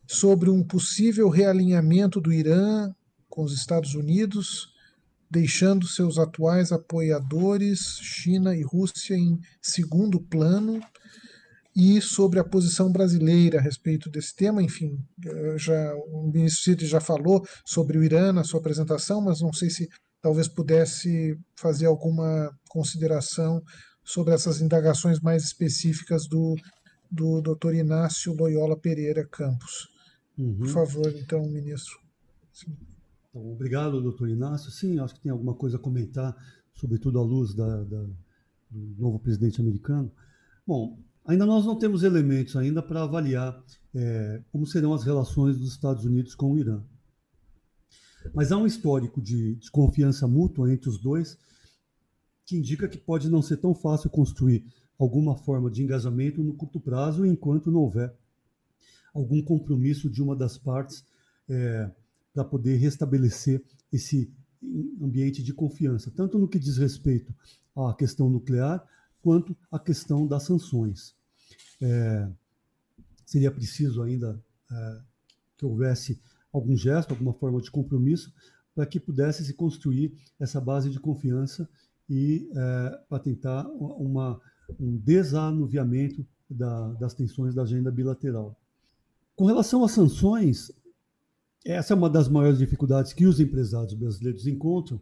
sobre 0.06 0.50
um 0.50 0.62
possível 0.62 1.28
realinhamento 1.28 2.20
do 2.20 2.32
Irã 2.32 2.92
com 3.28 3.42
os 3.42 3.52
Estados 3.52 3.94
Unidos, 3.94 4.68
deixando 5.30 5.88
seus 5.88 6.18
atuais 6.18 6.70
apoiadores, 6.70 7.98
China 8.00 8.54
e 8.54 8.62
Rússia, 8.62 9.16
em 9.16 9.40
segundo 9.60 10.20
plano, 10.20 10.80
e 11.74 12.00
sobre 12.00 12.38
a 12.38 12.44
posição 12.44 12.92
brasileira 12.92 13.58
a 13.58 13.62
respeito 13.62 14.08
desse 14.08 14.36
tema. 14.36 14.62
Enfim, 14.62 14.96
já, 15.56 15.92
o 16.12 16.30
ministro 16.32 16.62
Cid 16.62 16.86
já 16.86 17.00
falou 17.00 17.44
sobre 17.64 17.98
o 17.98 18.04
Irã 18.04 18.32
na 18.32 18.44
sua 18.44 18.60
apresentação, 18.60 19.20
mas 19.20 19.40
não 19.40 19.52
sei 19.52 19.70
se 19.70 19.88
talvez 20.22 20.46
pudesse 20.46 21.36
fazer 21.56 21.86
alguma 21.86 22.50
consideração 22.68 23.60
sobre 24.04 24.34
essas 24.34 24.60
indagações 24.60 25.18
mais 25.20 25.44
específicas 25.44 26.26
do, 26.26 26.54
do 27.10 27.40
Dr. 27.40 27.74
Inácio 27.74 28.34
Loyola 28.34 28.76
Pereira 28.76 29.26
Campos. 29.26 29.88
Uhum. 30.36 30.58
Por 30.58 30.68
favor, 30.68 31.12
então, 31.16 31.42
ministro. 31.48 31.98
Então, 33.30 33.52
obrigado, 33.52 34.02
doutor 34.02 34.28
Inácio. 34.28 34.70
Sim, 34.70 34.98
acho 34.98 35.14
que 35.14 35.20
tem 35.20 35.32
alguma 35.32 35.54
coisa 35.54 35.76
a 35.76 35.80
comentar, 35.80 36.36
sobretudo 36.74 37.18
à 37.18 37.22
luz 37.22 37.54
da, 37.54 37.84
da, 37.84 38.02
do 38.70 38.94
novo 38.98 39.18
presidente 39.18 39.60
americano. 39.60 40.12
Bom, 40.66 40.98
ainda 41.24 41.46
nós 41.46 41.64
não 41.64 41.78
temos 41.78 42.02
elementos 42.02 42.56
ainda 42.56 42.82
para 42.82 43.02
avaliar 43.02 43.64
é, 43.94 44.42
como 44.52 44.66
serão 44.66 44.92
as 44.92 45.04
relações 45.04 45.56
dos 45.56 45.72
Estados 45.72 46.04
Unidos 46.04 46.34
com 46.34 46.52
o 46.52 46.58
Irã. 46.58 46.82
Mas 48.32 48.50
há 48.50 48.56
um 48.56 48.66
histórico 48.66 49.20
de 49.20 49.56
desconfiança 49.56 50.26
mútua 50.26 50.72
entre 50.72 50.88
os 50.88 50.98
dois 50.98 51.36
que 52.44 52.56
indica 52.56 52.88
que 52.88 52.98
pode 52.98 53.28
não 53.28 53.42
ser 53.42 53.56
tão 53.56 53.74
fácil 53.74 54.10
construir 54.10 54.64
alguma 54.98 55.36
forma 55.36 55.70
de 55.70 55.82
engajamento 55.82 56.42
no 56.42 56.54
curto 56.54 56.80
prazo 56.80 57.24
enquanto 57.26 57.70
não 57.70 57.80
houver 57.80 58.14
algum 59.14 59.40
compromisso 59.40 60.10
de 60.10 60.20
uma 60.20 60.34
das 60.34 60.58
partes 60.58 61.04
é, 61.48 61.90
para 62.32 62.44
poder 62.44 62.76
restabelecer 62.76 63.62
esse 63.92 64.30
ambiente 65.00 65.42
de 65.42 65.54
confiança, 65.54 66.10
tanto 66.10 66.38
no 66.38 66.48
que 66.48 66.58
diz 66.58 66.78
respeito 66.78 67.32
à 67.76 67.94
questão 67.94 68.28
nuclear, 68.28 68.84
quanto 69.22 69.56
à 69.70 69.78
questão 69.78 70.26
das 70.26 70.42
sanções. 70.42 71.14
É, 71.80 72.28
seria 73.24 73.50
preciso 73.50 74.02
ainda 74.02 74.42
é, 74.70 75.00
que 75.56 75.64
houvesse 75.64 76.20
algum 76.52 76.76
gesto, 76.76 77.12
alguma 77.12 77.32
forma 77.32 77.60
de 77.60 77.70
compromisso, 77.70 78.32
para 78.74 78.86
que 78.86 78.98
pudesse 78.98 79.44
se 79.44 79.54
construir 79.54 80.12
essa 80.40 80.60
base 80.60 80.90
de 80.90 80.98
confiança 80.98 81.68
e 82.08 82.48
é, 82.54 83.00
para 83.08 83.18
tentar 83.18 83.66
uma, 83.68 84.40
um 84.78 84.96
desanuviamento 84.96 86.26
da, 86.48 86.92
das 86.94 87.14
tensões 87.14 87.54
da 87.54 87.62
agenda 87.62 87.90
bilateral. 87.90 88.58
Com 89.34 89.46
relação 89.46 89.84
às 89.84 89.92
sanções, 89.92 90.70
essa 91.64 91.94
é 91.94 91.96
uma 91.96 92.10
das 92.10 92.28
maiores 92.28 92.58
dificuldades 92.58 93.12
que 93.12 93.26
os 93.26 93.40
empresários 93.40 93.94
brasileiros 93.94 94.46
encontram 94.46 95.00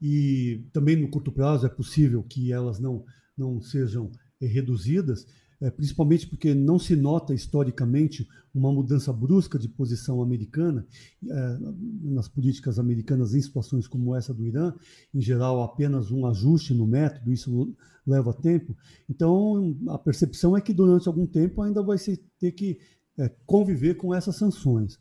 e 0.00 0.64
também 0.72 0.96
no 0.96 1.08
curto 1.08 1.32
prazo 1.32 1.66
é 1.66 1.68
possível 1.68 2.22
que 2.22 2.52
elas 2.52 2.78
não, 2.78 3.04
não 3.36 3.60
sejam 3.60 4.10
reduzidas, 4.46 5.26
é, 5.60 5.70
principalmente 5.70 6.26
porque 6.26 6.54
não 6.54 6.78
se 6.78 6.96
nota 6.96 7.32
historicamente 7.32 8.28
uma 8.54 8.72
mudança 8.72 9.12
brusca 9.12 9.58
de 9.58 9.68
posição 9.68 10.22
americana 10.22 10.86
é, 11.26 11.58
nas 12.02 12.28
políticas 12.28 12.78
americanas 12.78 13.34
em 13.34 13.40
situações 13.40 13.86
como 13.86 14.14
essa 14.14 14.34
do 14.34 14.44
Irã, 14.44 14.74
em 15.14 15.20
geral 15.20 15.62
apenas 15.62 16.10
um 16.10 16.26
ajuste 16.26 16.74
no 16.74 16.86
método, 16.86 17.32
isso 17.32 17.74
leva 18.06 18.32
tempo. 18.32 18.76
Então 19.08 19.76
a 19.88 19.98
percepção 19.98 20.56
é 20.56 20.60
que 20.60 20.72
durante 20.72 21.08
algum 21.08 21.26
tempo 21.26 21.62
ainda 21.62 21.82
vai 21.82 21.98
se 21.98 22.16
ter 22.38 22.52
que 22.52 22.78
conviver 23.46 23.94
com 23.94 24.14
essas 24.14 24.36
sanções. 24.36 24.98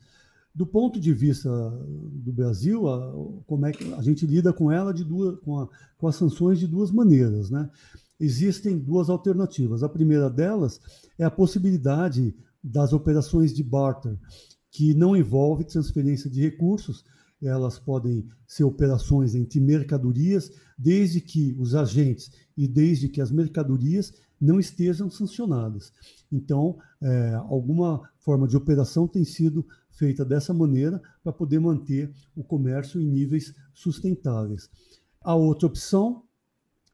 Do 0.53 0.67
ponto 0.67 0.99
de 0.99 1.11
vista 1.13 1.49
do 1.49 2.31
Brasil, 2.31 2.87
a, 2.87 3.11
como 3.47 3.65
é 3.65 3.71
que 3.71 3.91
a 3.95 4.01
gente 4.03 4.25
lida 4.27 4.53
com 4.53 4.71
ela 4.71 4.93
de 4.93 5.03
duas, 5.03 5.39
com, 5.39 5.59
a, 5.59 5.67
com 5.97 6.07
as 6.07 6.15
sanções 6.15 6.59
de 6.59 6.67
duas 6.67 6.91
maneiras, 6.91 7.49
né? 7.49 7.69
Existem 8.23 8.79
duas 8.79 9.09
alternativas. 9.09 9.83
A 9.83 9.89
primeira 9.89 10.29
delas 10.29 10.79
é 11.19 11.25
a 11.25 11.29
possibilidade 11.29 12.33
das 12.63 12.93
operações 12.93 13.53
de 13.53 13.61
barter, 13.61 14.17
que 14.71 14.93
não 14.93 15.13
envolve 15.13 15.65
transferência 15.65 16.29
de 16.29 16.39
recursos, 16.39 17.03
elas 17.41 17.77
podem 17.77 18.25
ser 18.47 18.63
operações 18.63 19.35
entre 19.35 19.59
mercadorias, 19.59 20.49
desde 20.77 21.19
que 21.19 21.53
os 21.59 21.75
agentes 21.75 22.31
e 22.55 22.65
desde 22.65 23.09
que 23.09 23.19
as 23.19 23.29
mercadorias 23.29 24.13
não 24.39 24.57
estejam 24.57 25.09
sancionadas. 25.09 25.91
Então, 26.31 26.77
é, 27.01 27.33
alguma 27.33 28.09
forma 28.19 28.47
de 28.47 28.55
operação 28.55 29.05
tem 29.05 29.25
sido 29.25 29.67
feita 29.91 30.23
dessa 30.23 30.53
maneira 30.53 31.01
para 31.21 31.33
poder 31.33 31.59
manter 31.59 32.09
o 32.33 32.41
comércio 32.41 33.01
em 33.01 33.05
níveis 33.05 33.53
sustentáveis. 33.73 34.69
A 35.21 35.35
outra 35.35 35.67
opção 35.67 36.23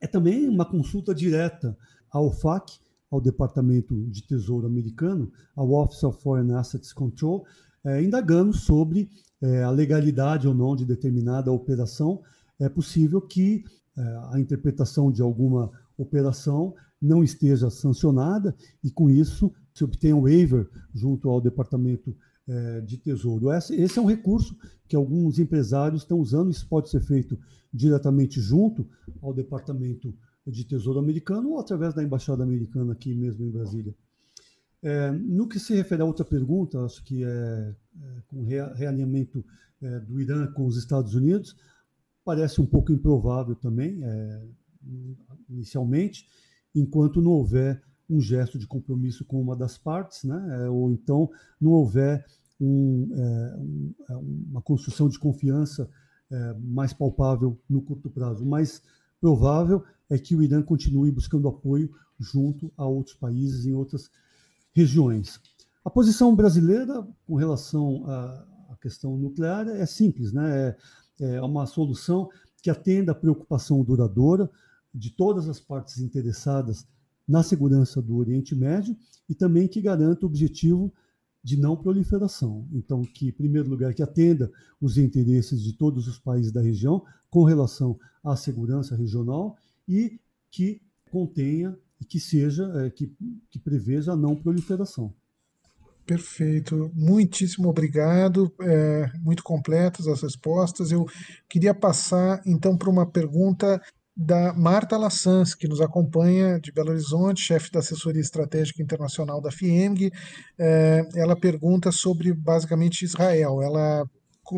é 0.01 0.07
também 0.07 0.47
uma 0.47 0.65
consulta 0.65 1.13
direta 1.13 1.77
ao 2.11 2.31
FAC, 2.31 2.79
ao 3.11 3.19
Departamento 3.19 3.95
de 4.09 4.21
Tesouro 4.21 4.67
americano, 4.67 5.31
ao 5.55 5.71
Office 5.71 6.03
of 6.03 6.21
Foreign 6.21 6.53
Assets 6.53 6.93
Control, 6.93 7.45
é, 7.83 8.03
indagando 8.03 8.53
sobre 8.53 9.09
é, 9.41 9.63
a 9.63 9.71
legalidade 9.71 10.47
ou 10.47 10.53
não 10.53 10.75
de 10.75 10.85
determinada 10.85 11.51
operação. 11.51 12.21
É 12.59 12.69
possível 12.69 13.21
que 13.21 13.63
é, 13.97 14.01
a 14.31 14.39
interpretação 14.39 15.11
de 15.11 15.21
alguma 15.21 15.71
operação 15.97 16.75
não 17.01 17.23
esteja 17.23 17.69
sancionada 17.69 18.55
e, 18.83 18.91
com 18.91 19.09
isso, 19.09 19.51
se 19.73 19.83
obtenha 19.83 20.15
um 20.15 20.23
waiver 20.23 20.69
junto 20.93 21.29
ao 21.29 21.41
Departamento 21.41 22.11
é, 22.11 22.28
de 22.85 22.97
Tesouro. 22.97 23.51
Esse 23.51 23.99
é 23.99 24.01
um 24.01 24.07
recurso 24.07 24.57
que 24.87 24.95
alguns 24.95 25.37
empresários 25.37 26.01
estão 26.01 26.17
usando. 26.19 26.49
Isso 26.49 26.67
pode 26.67 26.89
ser 26.89 26.99
feito 27.01 27.37
diretamente 27.71 28.41
junto 28.41 28.89
ao 29.21 29.33
Departamento 29.33 30.15
de 30.45 30.63
Tesouro 30.63 30.99
americano 30.99 31.51
ou 31.51 31.59
através 31.59 31.93
da 31.93 32.03
Embaixada 32.03 32.43
Americana 32.43 32.93
aqui 32.93 33.13
mesmo 33.13 33.45
em 33.45 33.51
Brasília. 33.51 33.95
É, 34.81 35.11
no 35.11 35.47
que 35.47 35.59
se 35.59 35.75
refere 35.75 36.01
a 36.01 36.05
outra 36.05 36.23
pergunta, 36.23 36.83
acho 36.83 37.03
que 37.03 37.23
é, 37.23 37.27
é 37.27 37.75
com 38.27 38.43
realinhamento 38.43 39.45
é, 39.81 39.99
do 39.99 40.19
Irã 40.19 40.47
com 40.47 40.65
os 40.65 40.77
Estados 40.77 41.13
Unidos, 41.13 41.55
parece 42.23 42.61
um 42.61 42.65
pouco 42.65 42.91
improvável 42.91 43.55
também, 43.55 44.01
inicialmente, 45.49 46.27
enquanto 46.75 47.21
não 47.21 47.31
houver 47.31 47.81
um 48.09 48.19
gesto 48.19 48.57
de 48.57 48.65
compromisso 48.65 49.23
com 49.23 49.41
uma 49.41 49.55
das 49.55 49.77
partes, 49.77 50.23
né? 50.23 50.63
É, 50.63 50.69
ou 50.69 50.91
então 50.91 51.29
não 51.61 51.71
houver 51.71 52.25
um, 52.59 53.09
é, 53.13 53.55
um, 53.57 53.93
é, 54.09 54.15
uma 54.15 54.61
construção 54.61 55.07
de 55.07 55.19
confiança 55.19 55.89
é, 56.31 56.53
mais 56.59 56.91
palpável 56.91 57.57
no 57.69 57.81
curto 57.81 58.09
prazo. 58.09 58.43
O 58.43 58.47
mais 58.47 58.81
provável 59.21 59.83
é 60.09 60.17
que 60.17 60.35
o 60.35 60.41
Irã 60.41 60.61
continue 60.61 61.11
buscando 61.11 61.47
apoio 61.47 61.91
junto 62.19 62.71
a 62.75 62.85
outros 62.85 63.15
países 63.15 63.65
em 63.65 63.73
outras 63.73 64.09
regiões. 64.73 65.39
A 65.83 65.89
posição 65.89 66.35
brasileira 66.35 67.07
com 67.25 67.35
relação 67.35 68.05
à, 68.07 68.45
questão 68.81 69.17
nuclear 69.17 69.67
é 69.67 69.85
simples, 69.85 70.31
né? 70.31 70.75
É, 71.19 71.35
é 71.35 71.41
uma 71.41 71.65
solução 71.65 72.29
que 72.61 72.69
atenda 72.69 73.11
à 73.11 73.15
preocupação 73.15 73.83
duradoura 73.83 74.49
de 74.93 75.11
todas 75.11 75.49
as 75.49 75.59
partes 75.59 75.99
interessadas 75.99 76.87
na 77.29 77.43
segurança 77.43 78.01
do 78.01 78.17
Oriente 78.17 78.55
Médio 78.55 78.97
e 79.29 79.35
também 79.35 79.67
que 79.67 79.79
garanta 79.79 80.25
o 80.25 80.29
objetivo 80.29 80.91
de 81.43 81.55
não 81.55 81.77
proliferação. 81.77 82.67
Então, 82.73 83.03
que, 83.03 83.27
em 83.27 83.31
primeiro 83.31 83.69
lugar, 83.69 83.93
que 83.93 84.01
atenda 84.01 84.51
os 84.81 84.97
interesses 84.97 85.61
de 85.61 85.73
todos 85.73 86.07
os 86.07 86.17
países 86.17 86.51
da 86.51 86.59
região 86.59 87.05
com 87.29 87.43
relação 87.43 87.99
à 88.23 88.35
segurança 88.35 88.95
regional 88.95 89.55
e 89.87 90.19
que 90.49 90.81
contenha 91.11 91.77
e 92.01 92.05
que 92.05 92.19
seja, 92.19 92.65
é, 92.83 92.89
que, 92.89 93.13
que 93.51 93.59
preveja 93.59 94.13
a 94.13 94.17
não 94.17 94.35
proliferação. 94.35 95.13
Perfeito, 96.05 96.91
muitíssimo 96.95 97.69
obrigado, 97.69 98.51
é, 98.61 99.11
muito 99.19 99.43
completas 99.43 100.07
as 100.07 100.23
respostas. 100.23 100.91
Eu 100.91 101.05
queria 101.47 101.75
passar 101.75 102.41
então 102.47 102.75
para 102.75 102.89
uma 102.89 103.05
pergunta 103.05 103.79
da 104.21 104.51
Marta 104.53 104.97
Lassans, 104.97 105.55
que 105.55 105.65
nos 105.65 105.79
acompanha 105.79 106.59
de 106.59 106.73
Belo 106.73 106.89
Horizonte, 106.89 107.41
chefe 107.41 107.71
da 107.71 107.79
assessoria 107.79 108.19
estratégica 108.19 108.83
internacional 108.83 109.39
da 109.39 109.49
FIEMG. 109.49 110.11
É, 110.57 111.07
ela 111.15 111.39
pergunta 111.39 111.89
sobre 111.89 112.33
basicamente 112.33 113.05
Israel. 113.05 113.61
Ela 113.61 114.03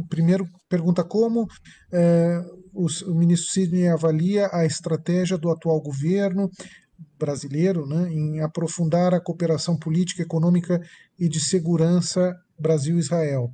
primeiro 0.10 0.50
pergunta 0.68 1.04
como 1.04 1.46
é, 1.94 2.42
o, 2.74 2.88
o 3.06 3.14
ministro 3.14 3.52
Sidney 3.52 3.88
avalia 3.88 4.50
a 4.52 4.66
estratégia 4.66 5.38
do 5.38 5.52
atual 5.52 5.80
governo 5.80 6.50
brasileiro 7.20 7.86
né, 7.86 8.12
em 8.12 8.42
aprofundar 8.42 9.14
a 9.14 9.22
cooperação 9.22 9.78
política, 9.78 10.24
econômica 10.24 10.82
e 11.20 11.30
de 11.30 11.40
segurança 11.40 12.36
Brasil-Israel. 12.58 13.52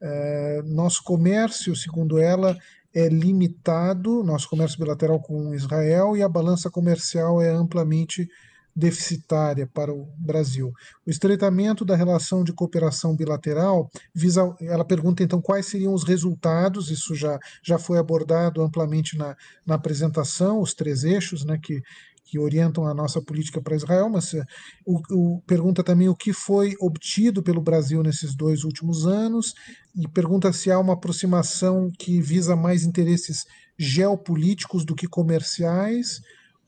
É, 0.00 0.62
nosso 0.66 1.02
comércio, 1.02 1.74
segundo 1.74 2.18
ela, 2.18 2.56
é 2.94 3.08
limitado, 3.08 4.22
nosso 4.22 4.48
comércio 4.48 4.78
bilateral 4.78 5.20
com 5.20 5.54
Israel, 5.54 6.16
e 6.16 6.22
a 6.22 6.28
balança 6.28 6.70
comercial 6.70 7.40
é 7.42 7.50
amplamente 7.50 8.28
deficitária 8.74 9.66
para 9.66 9.92
o 9.92 10.06
Brasil. 10.16 10.72
O 11.04 11.10
estreitamento 11.10 11.84
da 11.84 11.96
relação 11.96 12.44
de 12.44 12.52
cooperação 12.52 13.16
bilateral 13.16 13.90
visa, 14.14 14.54
ela 14.60 14.84
pergunta 14.84 15.22
então 15.22 15.42
quais 15.42 15.66
seriam 15.66 15.92
os 15.92 16.04
resultados, 16.04 16.88
isso 16.88 17.14
já, 17.14 17.38
já 17.60 17.76
foi 17.76 17.98
abordado 17.98 18.62
amplamente 18.62 19.18
na, 19.18 19.36
na 19.66 19.74
apresentação, 19.74 20.60
os 20.60 20.74
três 20.74 21.02
eixos 21.02 21.44
né, 21.44 21.58
que, 21.60 21.82
que 22.28 22.38
orientam 22.38 22.86
a 22.86 22.92
nossa 22.92 23.22
política 23.22 23.60
para 23.60 23.74
Israel, 23.74 24.10
mas 24.10 24.34
eh, 24.34 24.44
o, 24.84 25.00
o, 25.10 25.42
pergunta 25.46 25.82
também 25.82 26.08
o 26.08 26.14
que 26.14 26.32
foi 26.32 26.74
obtido 26.78 27.42
pelo 27.42 27.62
Brasil 27.62 28.02
nesses 28.02 28.36
dois 28.36 28.64
últimos 28.64 29.06
anos, 29.06 29.54
e 29.96 30.06
pergunta 30.06 30.52
se 30.52 30.70
há 30.70 30.78
uma 30.78 30.92
aproximação 30.92 31.90
que 31.98 32.20
visa 32.20 32.54
mais 32.54 32.84
interesses 32.84 33.44
geopolíticos 33.78 34.84
do 34.84 34.94
que 34.94 35.08
comerciais, 35.08 36.20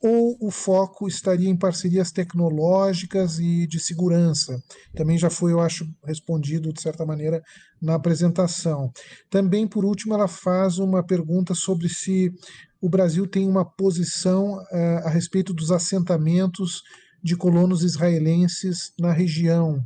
ou 0.03 0.35
o 0.41 0.49
foco 0.49 1.07
estaria 1.07 1.47
em 1.47 1.55
parcerias 1.55 2.11
tecnológicas 2.11 3.37
e 3.37 3.67
de 3.67 3.79
segurança? 3.79 4.59
Também 4.95 5.15
já 5.15 5.29
foi, 5.29 5.51
eu 5.51 5.59
acho, 5.59 5.85
respondido 6.03 6.73
de 6.73 6.81
certa 6.81 7.05
maneira 7.05 7.39
na 7.79 7.93
apresentação. 7.95 8.91
Também, 9.29 9.67
por 9.67 9.85
último, 9.85 10.15
ela 10.15 10.27
faz 10.27 10.79
uma 10.79 11.05
pergunta 11.05 11.53
sobre 11.53 11.87
se 11.87 12.31
o 12.81 12.89
Brasil 12.89 13.27
tem 13.27 13.47
uma 13.47 13.63
posição 13.63 14.55
uh, 14.55 15.05
a 15.05 15.09
respeito 15.09 15.53
dos 15.53 15.71
assentamentos 15.71 16.81
de 17.23 17.37
colonos 17.37 17.83
israelenses 17.83 18.91
na 18.99 19.11
região, 19.11 19.85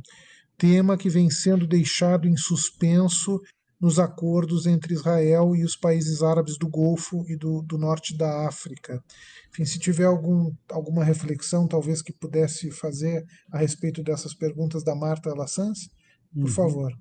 tema 0.56 0.96
que 0.96 1.10
vem 1.10 1.28
sendo 1.28 1.66
deixado 1.66 2.26
em 2.26 2.36
suspenso 2.36 3.38
nos 3.78 3.98
acordos 3.98 4.64
entre 4.64 4.94
Israel 4.94 5.54
e 5.54 5.62
os 5.62 5.76
países 5.76 6.22
árabes 6.22 6.56
do 6.58 6.66
Golfo 6.66 7.22
e 7.28 7.36
do, 7.36 7.60
do 7.60 7.76
norte 7.76 8.16
da 8.16 8.48
África. 8.48 9.04
Enfim, 9.50 9.66
se 9.66 9.78
tiver 9.78 10.06
algum, 10.06 10.50
alguma 10.70 11.04
reflexão, 11.04 11.68
talvez 11.68 12.00
que 12.00 12.12
pudesse 12.12 12.70
fazer 12.70 13.22
a 13.52 13.58
respeito 13.58 14.02
dessas 14.02 14.34
perguntas 14.34 14.82
da 14.82 14.94
Marta 14.94 15.34
Lassans, 15.34 15.90
por 16.32 16.44
uhum. 16.44 16.48
favor. 16.48 16.92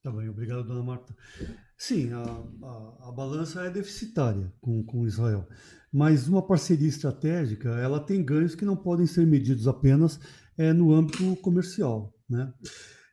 Tá 0.00 0.12
bem, 0.12 0.28
obrigado, 0.28 0.62
dona 0.62 0.82
Marta. 0.84 1.12
Sim, 1.80 2.12
a, 2.12 2.20
a, 2.20 3.08
a, 3.08 3.12
balança 3.12 3.62
é 3.62 3.70
deficitária 3.70 4.52
com, 4.60 4.82
com 4.82 5.06
Israel, 5.06 5.48
mas 5.90 6.28
uma 6.28 6.46
parceria 6.46 6.86
estratégica 6.86 7.70
ela 7.70 7.98
tem 7.98 8.22
ganhos 8.22 8.54
que 8.54 8.66
não 8.66 8.76
podem 8.76 9.06
ser 9.06 9.26
medidos 9.26 9.66
apenas 9.66 10.20
é, 10.58 10.74
no 10.74 10.92
âmbito 10.92 11.34
comercial. 11.36 12.14
Né? 12.28 12.52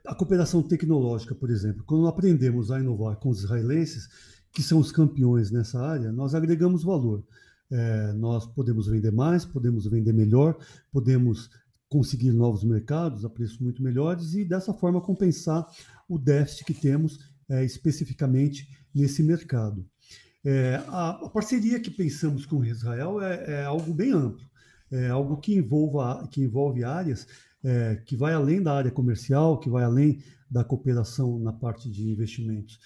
A 0.06 0.14
cooperação 0.14 0.62
tecnológica, 0.62 1.34
por 1.34 1.48
exemplo, 1.48 1.82
quando 1.86 2.06
aprendemos 2.06 2.70
a 2.70 2.78
inovar 2.78 3.16
com 3.16 3.30
os 3.30 3.42
israelenses, 3.42 4.06
que 4.52 4.62
são 4.62 4.80
os 4.80 4.92
campeões 4.92 5.50
nessa 5.50 5.80
área, 5.80 6.12
nós 6.12 6.34
agregamos 6.34 6.82
valor. 6.84 7.24
É, 7.70 8.12
nós 8.12 8.46
podemos 8.46 8.86
vender 8.86 9.12
mais, 9.12 9.46
podemos 9.46 9.86
vender 9.86 10.12
melhor, 10.12 10.58
podemos 10.92 11.48
conseguir 11.88 12.32
novos 12.32 12.64
mercados 12.64 13.24
a 13.24 13.30
preços 13.30 13.58
muito 13.60 13.82
melhores 13.82 14.34
e 14.34 14.44
dessa 14.44 14.74
forma 14.74 15.00
compensar 15.00 15.66
o 16.06 16.18
déficit 16.18 16.66
que 16.66 16.74
temos 16.74 17.37
é, 17.48 17.64
especificamente 17.64 18.68
nesse 18.94 19.22
mercado. 19.22 19.86
É, 20.44 20.82
a, 20.88 21.10
a, 21.10 21.28
parceria 21.28 21.80
que 21.80 21.90
pensamos 21.90 22.46
com 22.46 22.64
Israel 22.64 23.20
é, 23.20 23.44
é, 23.52 23.64
algo 23.64 23.92
bem 23.92 24.12
amplo, 24.12 24.46
é 24.90 25.08
algo 25.08 25.36
que, 25.38 25.54
envolva, 25.54 26.26
que 26.30 26.42
envolve 26.42 26.84
áreas 26.84 27.26
é, 27.62 27.96
que 28.06 28.16
vai 28.16 28.32
além 28.32 28.62
da 28.62 28.72
área 28.72 28.90
comercial, 28.90 29.58
que 29.58 29.68
vai 29.68 29.84
além 29.84 30.22
da 30.50 30.64
cooperação 30.64 31.38
na 31.38 31.52
parte 31.52 31.90
de 31.90 32.10
investimentos. 32.10 32.78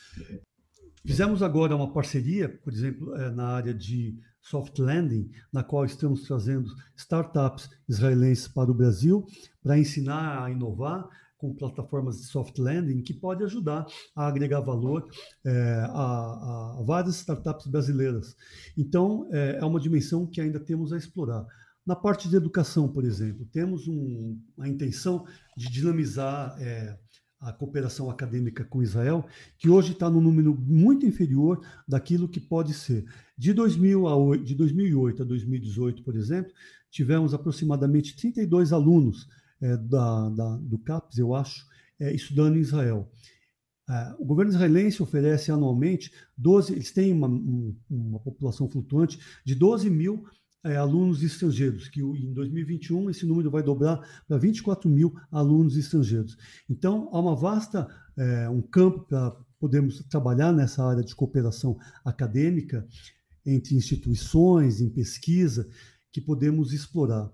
Fizemos 1.05 1.42
agora 1.42 1.77
uma 1.77 1.92
parceria, 1.92 2.48
por 2.48 2.72
exemplo, 2.72 3.14
é, 3.16 3.31
na 3.31 3.48
área 3.48 3.75
de 3.75 4.18
soft 4.40 4.79
landing, 4.79 5.31
na 5.53 5.62
qual 5.62 5.85
estamos 5.85 6.22
trazendo 6.22 6.72
startups 6.96 7.70
israelenses 7.88 8.48
para 8.48 8.70
o 8.70 8.75
Brasil 8.75 9.25
para 9.62 9.79
ensinar 9.79 10.44
a 10.44 10.51
inovar, 10.51 11.09
com 11.42 11.52
plataformas 11.52 12.18
de 12.18 12.26
soft 12.26 12.57
landing 12.57 13.02
que 13.02 13.12
pode 13.12 13.42
ajudar 13.42 13.85
a 14.14 14.28
agregar 14.28 14.61
valor 14.61 15.09
é, 15.44 15.50
a, 15.90 16.78
a, 16.78 16.83
várias 16.87 17.16
startups 17.16 17.66
brasileiras. 17.66 18.37
Então, 18.78 19.28
é, 19.33 19.59
é, 19.61 19.64
uma 19.64 19.81
dimensão 19.81 20.24
que 20.24 20.40
ainda 20.40 20.61
temos 20.61 20.92
a 20.92 20.96
explorar. 20.96 21.44
Na 21.85 21.96
parte 21.96 22.28
de 22.28 22.37
educação, 22.37 22.87
por 22.87 23.05
exemplo, 23.05 23.44
temos 23.50 23.88
um, 23.88 24.38
a 24.61 24.68
intenção 24.68 25.26
de 25.57 25.68
dinamizar 25.68 26.57
é, 26.61 26.96
a 27.40 27.52
cooperação 27.52 28.09
acadêmica 28.09 28.64
com 28.64 28.81
Israel, 28.81 29.26
que 29.59 29.68
hoje 29.68 29.94
está 29.94 30.09
no 30.09 30.20
número 30.20 30.57
muito 30.57 31.05
inferior 31.05 31.61
daquilo 31.88 32.28
que 32.28 32.38
pode 32.38 32.72
ser. 32.72 33.05
De, 33.37 33.52
2000 33.52 34.07
a 34.07 34.14
8, 34.16 34.44
de 34.44 34.55
2008 34.55 35.22
a 35.22 35.24
2018, 35.24 36.05
por 36.05 36.14
exemplo, 36.14 36.52
tivemos 36.88 37.35
aproximadamente 37.35 38.14
32 38.14 38.72
alunos 38.72 39.26
é, 39.62 39.77
da, 39.77 40.29
da, 40.29 40.57
do 40.57 40.79
CAPES, 40.79 41.18
eu 41.18 41.35
acho, 41.35 41.66
é, 41.98 42.12
estudando 42.12 42.57
em 42.57 42.61
Israel. 42.61 43.09
É, 43.88 44.14
o 44.18 44.25
governo 44.25 44.51
israelense 44.53 45.03
oferece 45.03 45.51
anualmente 45.51 46.12
12, 46.37 46.72
eles 46.72 46.90
têm 46.90 47.12
uma, 47.12 47.29
um, 47.29 47.75
uma 47.88 48.18
população 48.18 48.68
flutuante 48.68 49.18
de 49.44 49.55
12 49.55 49.88
mil 49.88 50.25
é, 50.64 50.77
alunos 50.77 51.22
estrangeiros, 51.22 51.88
que 51.88 52.01
em 52.01 52.33
2021 52.33 53.11
esse 53.11 53.27
número 53.27 53.51
vai 53.51 53.62
dobrar 53.62 54.01
para 54.29 54.38
24 54.38 54.88
mil 54.88 55.14
alunos 55.31 55.77
estrangeiros. 55.77 56.37
Então, 56.68 57.09
há 57.12 57.18
uma 57.18 57.35
vasta, 57.35 57.88
é, 58.16 58.48
um 58.48 58.62
campo 58.62 59.01
para 59.01 59.33
podermos 59.59 60.03
trabalhar 60.09 60.53
nessa 60.53 60.85
área 60.85 61.03
de 61.03 61.14
cooperação 61.14 61.79
acadêmica 62.05 62.87
entre 63.44 63.75
instituições, 63.75 64.81
em 64.81 64.88
pesquisa, 64.88 65.68
que 66.12 66.20
podemos 66.20 66.72
explorar. 66.72 67.31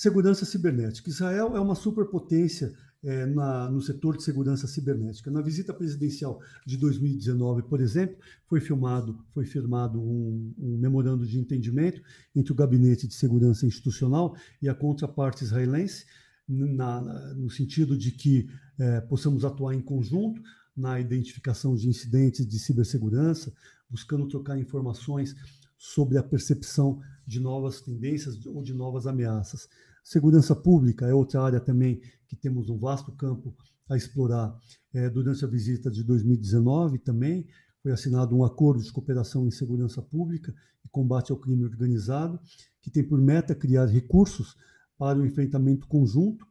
Segurança 0.00 0.46
cibernética. 0.46 1.10
Israel 1.10 1.54
é 1.54 1.60
uma 1.60 1.74
superpotência 1.74 2.72
é, 3.04 3.26
na, 3.26 3.70
no 3.70 3.82
setor 3.82 4.16
de 4.16 4.22
segurança 4.22 4.66
cibernética. 4.66 5.30
Na 5.30 5.42
visita 5.42 5.74
presidencial 5.74 6.40
de 6.64 6.78
2019, 6.78 7.64
por 7.64 7.82
exemplo, 7.82 8.16
foi 8.46 8.62
filmado, 8.62 9.22
foi 9.34 9.44
firmado 9.44 10.00
um, 10.00 10.54
um, 10.58 10.78
memorando 10.78 11.26
de 11.26 11.38
entendimento 11.38 12.00
entre 12.34 12.50
o 12.50 12.54
Gabinete 12.54 13.06
de 13.06 13.12
Segurança 13.12 13.66
Institucional 13.66 14.34
e 14.62 14.70
a 14.70 14.74
contraparte 14.74 15.44
israelense, 15.44 16.06
na, 16.48 17.02
na, 17.02 17.34
no 17.34 17.50
sentido 17.50 17.94
de 17.94 18.10
que 18.10 18.48
é, 18.78 19.02
possamos 19.02 19.44
atuar 19.44 19.74
em 19.74 19.82
conjunto 19.82 20.40
na 20.74 20.98
identificação 20.98 21.74
de 21.74 21.86
incidentes 21.86 22.46
de 22.46 22.58
cibersegurança, 22.58 23.52
buscando 23.90 24.26
trocar 24.26 24.58
informações 24.58 25.36
sobre 25.76 26.16
a 26.16 26.22
percepção 26.22 27.02
de 27.26 27.38
novas 27.38 27.82
tendências 27.82 28.46
ou 28.46 28.62
de 28.62 28.72
novas 28.72 29.06
ameaças. 29.06 29.68
Segurança 30.02 30.54
pública 30.54 31.06
é 31.06 31.14
outra 31.14 31.42
área 31.42 31.60
também 31.60 32.00
que 32.26 32.36
temos 32.36 32.68
um 32.68 32.78
vasto 32.78 33.12
campo 33.12 33.54
a 33.88 33.96
explorar. 33.96 34.56
É, 34.92 35.08
durante 35.08 35.44
a 35.44 35.48
visita 35.48 35.90
de 35.90 36.02
2019 36.04 36.98
também 36.98 37.46
foi 37.82 37.92
assinado 37.92 38.36
um 38.36 38.44
acordo 38.44 38.82
de 38.82 38.92
cooperação 38.92 39.46
em 39.46 39.50
segurança 39.50 40.02
pública 40.02 40.54
e 40.84 40.88
combate 40.88 41.32
ao 41.32 41.38
crime 41.38 41.64
organizado, 41.64 42.40
que 42.80 42.90
tem 42.90 43.02
por 43.06 43.20
meta 43.20 43.54
criar 43.54 43.86
recursos 43.86 44.56
para 44.98 45.18
o 45.18 45.26
enfrentamento 45.26 45.86
conjunto 45.86 46.46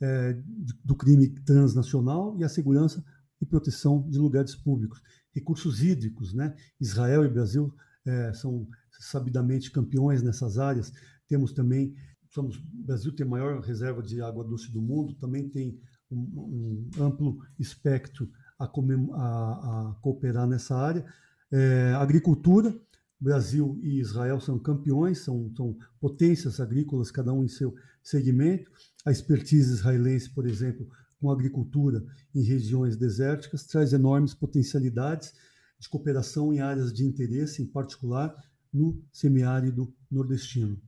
é, 0.00 0.38
do 0.84 0.94
crime 0.94 1.28
transnacional 1.28 2.36
e 2.38 2.44
a 2.44 2.48
segurança 2.48 3.02
e 3.40 3.46
proteção 3.46 4.08
de 4.08 4.18
lugares 4.18 4.54
públicos. 4.54 5.02
Recursos 5.34 5.82
hídricos, 5.82 6.32
né? 6.32 6.54
Israel 6.80 7.24
e 7.24 7.28
Brasil 7.28 7.72
é, 8.06 8.32
são 8.32 8.66
sabidamente 8.98 9.70
campeões 9.70 10.22
nessas 10.22 10.58
áreas. 10.58 10.92
Temos 11.28 11.52
também 11.52 11.94
somos, 12.30 12.56
o 12.56 12.62
Brasil 12.86 13.14
tem 13.14 13.26
a 13.26 13.28
maior 13.28 13.60
reserva 13.60 14.02
de 14.02 14.20
água 14.20 14.44
doce 14.44 14.70
do 14.70 14.80
mundo, 14.80 15.14
também 15.14 15.48
tem 15.48 15.78
um, 16.10 16.88
um 16.96 17.02
amplo 17.02 17.38
espectro 17.58 18.30
a, 18.58 18.64
a, 18.64 18.68
a, 18.68 19.94
cooperar 20.00 20.46
nessa 20.46 20.76
área. 20.76 21.04
É, 21.50 21.92
agricultura, 21.94 22.74
Brasil 23.20 23.78
e 23.82 24.00
Israel 24.00 24.40
são 24.40 24.58
campeões, 24.58 25.18
são, 25.18 25.52
são 25.56 25.76
potências 26.00 26.60
agrícolas, 26.60 27.10
cada 27.10 27.32
um 27.32 27.44
em 27.44 27.48
seu 27.48 27.74
segmento. 28.02 28.70
A 29.04 29.10
expertise 29.10 29.72
israelense, 29.72 30.30
por 30.30 30.46
exemplo, 30.46 30.88
com 31.18 31.30
agricultura 31.30 32.04
em 32.34 32.42
regiões 32.42 32.96
desérticas, 32.96 33.64
traz 33.64 33.92
enormes 33.92 34.34
potencialidades 34.34 35.32
de 35.78 35.88
cooperação 35.88 36.52
em 36.52 36.60
áreas 36.60 36.92
de 36.92 37.04
interesse, 37.04 37.62
em 37.62 37.66
particular 37.66 38.34
no 38.72 39.02
semiárido 39.12 39.92
nordestino. 40.10 40.80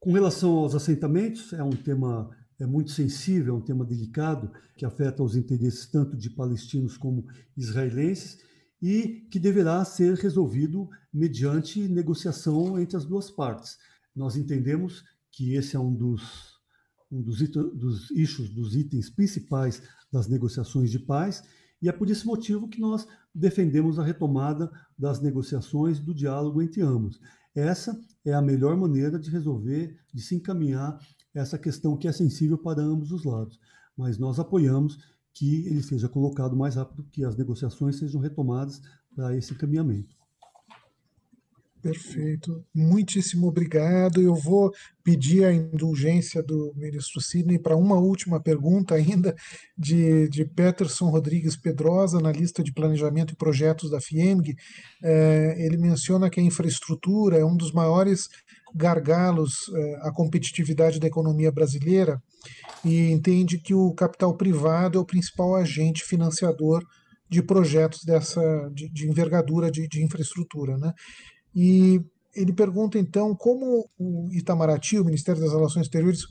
Com 0.00 0.12
relação 0.12 0.50
aos 0.58 0.76
assentamentos, 0.76 1.52
é 1.52 1.62
um 1.62 1.70
tema 1.70 2.30
é 2.60 2.66
muito 2.66 2.90
sensível, 2.90 3.54
é 3.54 3.58
um 3.58 3.64
tema 3.64 3.84
delicado 3.84 4.50
que 4.76 4.84
afeta 4.84 5.22
os 5.22 5.36
interesses 5.36 5.86
tanto 5.86 6.16
de 6.16 6.30
palestinos 6.30 6.96
como 6.96 7.24
israelenses 7.56 8.38
e 8.82 9.26
que 9.30 9.38
deverá 9.38 9.84
ser 9.84 10.14
resolvido 10.14 10.88
mediante 11.12 11.88
negociação 11.88 12.78
entre 12.78 12.96
as 12.96 13.04
duas 13.04 13.30
partes. 13.30 13.76
nós 14.14 14.36
entendemos 14.36 15.04
que 15.30 15.54
esse 15.54 15.76
é 15.76 15.80
um 15.80 15.94
dos, 15.94 16.58
um 17.10 17.22
dos, 17.22 17.38
dos 17.48 18.10
issues, 18.10 18.50
dos 18.50 18.74
itens 18.74 19.08
principais 19.10 19.80
das 20.12 20.26
negociações 20.26 20.90
de 20.90 20.98
paz, 20.98 21.42
e 21.80 21.88
é 21.88 21.92
por 21.92 22.10
esse 22.10 22.26
motivo 22.26 22.68
que 22.68 22.80
nós 22.80 23.06
defendemos 23.32 23.98
a 23.98 24.04
retomada 24.04 24.70
das 24.98 25.20
negociações 25.20 26.00
do 26.00 26.12
diálogo 26.12 26.60
entre 26.60 26.82
ambos. 26.82 27.20
Essa 27.58 28.00
é 28.24 28.32
a 28.32 28.40
melhor 28.40 28.76
maneira 28.76 29.18
de 29.18 29.30
resolver, 29.30 29.98
de 30.14 30.22
se 30.22 30.36
encaminhar 30.36 30.96
essa 31.34 31.58
questão 31.58 31.96
que 31.96 32.06
é 32.06 32.12
sensível 32.12 32.56
para 32.56 32.80
ambos 32.80 33.10
os 33.10 33.24
lados. 33.24 33.58
Mas 33.96 34.16
nós 34.16 34.38
apoiamos 34.38 34.96
que 35.34 35.66
ele 35.66 35.82
seja 35.82 36.08
colocado 36.08 36.54
mais 36.56 36.76
rápido, 36.76 37.02
que 37.10 37.24
as 37.24 37.36
negociações 37.36 37.96
sejam 37.96 38.20
retomadas 38.20 38.80
para 39.12 39.36
esse 39.36 39.52
encaminhamento. 39.52 40.14
Perfeito. 41.80 42.64
Muitíssimo 42.74 43.46
obrigado. 43.46 44.20
Eu 44.20 44.34
vou 44.34 44.72
pedir 45.04 45.44
a 45.44 45.52
indulgência 45.52 46.42
do 46.42 46.72
ministro 46.76 47.20
Sidney 47.20 47.58
para 47.58 47.76
uma 47.76 47.96
última 47.96 48.40
pergunta 48.40 48.96
ainda 48.96 49.34
de, 49.76 50.28
de 50.28 50.44
Peterson 50.44 51.08
Rodrigues 51.08 51.56
Pedrosa, 51.56 52.20
na 52.20 52.32
lista 52.32 52.64
de 52.64 52.72
planejamento 52.72 53.32
e 53.32 53.36
projetos 53.36 53.90
da 53.90 54.00
FIEMG. 54.00 54.56
É, 55.02 55.54
ele 55.58 55.76
menciona 55.76 56.28
que 56.28 56.40
a 56.40 56.42
infraestrutura 56.42 57.38
é 57.38 57.44
um 57.44 57.56
dos 57.56 57.72
maiores 57.72 58.28
gargalos 58.74 59.70
é, 59.72 59.94
à 60.02 60.12
competitividade 60.12 60.98
da 60.98 61.06
economia 61.06 61.52
brasileira 61.52 62.20
e 62.84 63.10
entende 63.10 63.58
que 63.58 63.72
o 63.72 63.94
capital 63.94 64.36
privado 64.36 64.98
é 64.98 65.00
o 65.00 65.06
principal 65.06 65.54
agente 65.54 66.04
financiador 66.04 66.84
de 67.30 67.42
projetos 67.42 68.04
dessa 68.04 68.40
de, 68.72 68.88
de 68.90 69.08
envergadura 69.08 69.70
de, 69.70 69.86
de 69.86 70.02
infraestrutura, 70.02 70.76
né? 70.76 70.92
E 71.60 72.00
ele 72.36 72.52
pergunta 72.52 73.00
então 73.00 73.34
como 73.34 73.90
o 73.98 74.28
Itamaraty, 74.30 75.00
o 75.00 75.04
Ministério 75.04 75.42
das 75.42 75.50
Relações 75.50 75.86
Exteriores, 75.86 76.22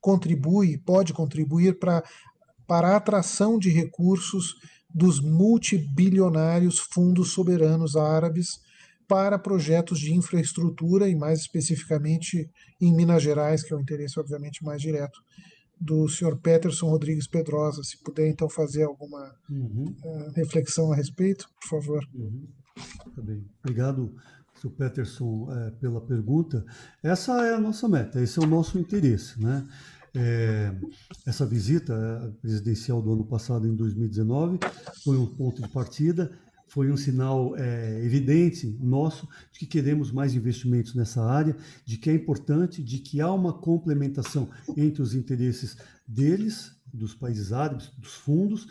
contribui, 0.00 0.78
pode 0.78 1.12
contribuir 1.12 1.76
para, 1.80 2.04
para 2.68 2.90
a 2.90 2.96
atração 2.96 3.58
de 3.58 3.68
recursos 3.68 4.54
dos 4.88 5.20
multibilionários 5.20 6.78
fundos 6.78 7.32
soberanos 7.32 7.96
árabes 7.96 8.60
para 9.08 9.40
projetos 9.40 9.98
de 9.98 10.14
infraestrutura 10.14 11.08
e 11.08 11.16
mais 11.16 11.40
especificamente 11.40 12.48
em 12.80 12.94
Minas 12.94 13.24
Gerais, 13.24 13.64
que 13.64 13.74
é 13.74 13.76
o 13.76 13.80
interesse 13.80 14.20
obviamente 14.20 14.64
mais 14.64 14.80
direto 14.80 15.18
do 15.80 16.08
senhor 16.08 16.38
Peterson 16.38 16.88
Rodrigues 16.88 17.26
Pedrosa. 17.26 17.82
Se 17.82 18.00
puder 18.04 18.28
então 18.28 18.48
fazer 18.48 18.84
alguma 18.84 19.34
uhum. 19.50 19.92
uh, 20.04 20.30
reflexão 20.36 20.92
a 20.92 20.94
respeito, 20.94 21.48
por 21.60 21.80
favor. 21.80 22.08
Uhum. 22.14 22.46
Tá 23.16 23.22
bem. 23.22 23.44
Obrigado 23.64 24.14
Peterson, 24.70 25.48
é, 25.50 25.70
pela 25.72 26.00
pergunta. 26.00 26.64
Essa 27.02 27.46
é 27.46 27.54
a 27.54 27.60
nossa 27.60 27.88
meta, 27.88 28.20
esse 28.20 28.38
é 28.38 28.42
o 28.42 28.46
nosso 28.46 28.78
interesse. 28.78 29.40
Né? 29.42 29.66
É, 30.14 30.74
essa 31.26 31.44
visita 31.44 31.92
é, 31.92 32.30
presidencial 32.40 33.02
do 33.02 33.12
ano 33.12 33.24
passado, 33.24 33.68
em 33.68 33.74
2019, 33.74 34.58
foi 35.04 35.18
um 35.18 35.26
ponto 35.26 35.60
de 35.60 35.68
partida, 35.68 36.32
foi 36.68 36.90
um 36.90 36.96
sinal 36.96 37.56
é, 37.56 38.02
evidente 38.04 38.66
nosso 38.80 39.28
de 39.52 39.60
que 39.60 39.66
queremos 39.66 40.10
mais 40.10 40.34
investimentos 40.34 40.94
nessa 40.94 41.22
área, 41.22 41.56
de 41.84 41.96
que 41.96 42.10
é 42.10 42.14
importante, 42.14 42.82
de 42.82 42.98
que 42.98 43.20
há 43.20 43.30
uma 43.30 43.52
complementação 43.52 44.48
entre 44.76 45.02
os 45.02 45.14
interesses 45.14 45.76
deles, 46.06 46.72
dos 46.92 47.14
países 47.14 47.52
árabes, 47.52 47.90
dos 47.98 48.14
fundos, 48.14 48.68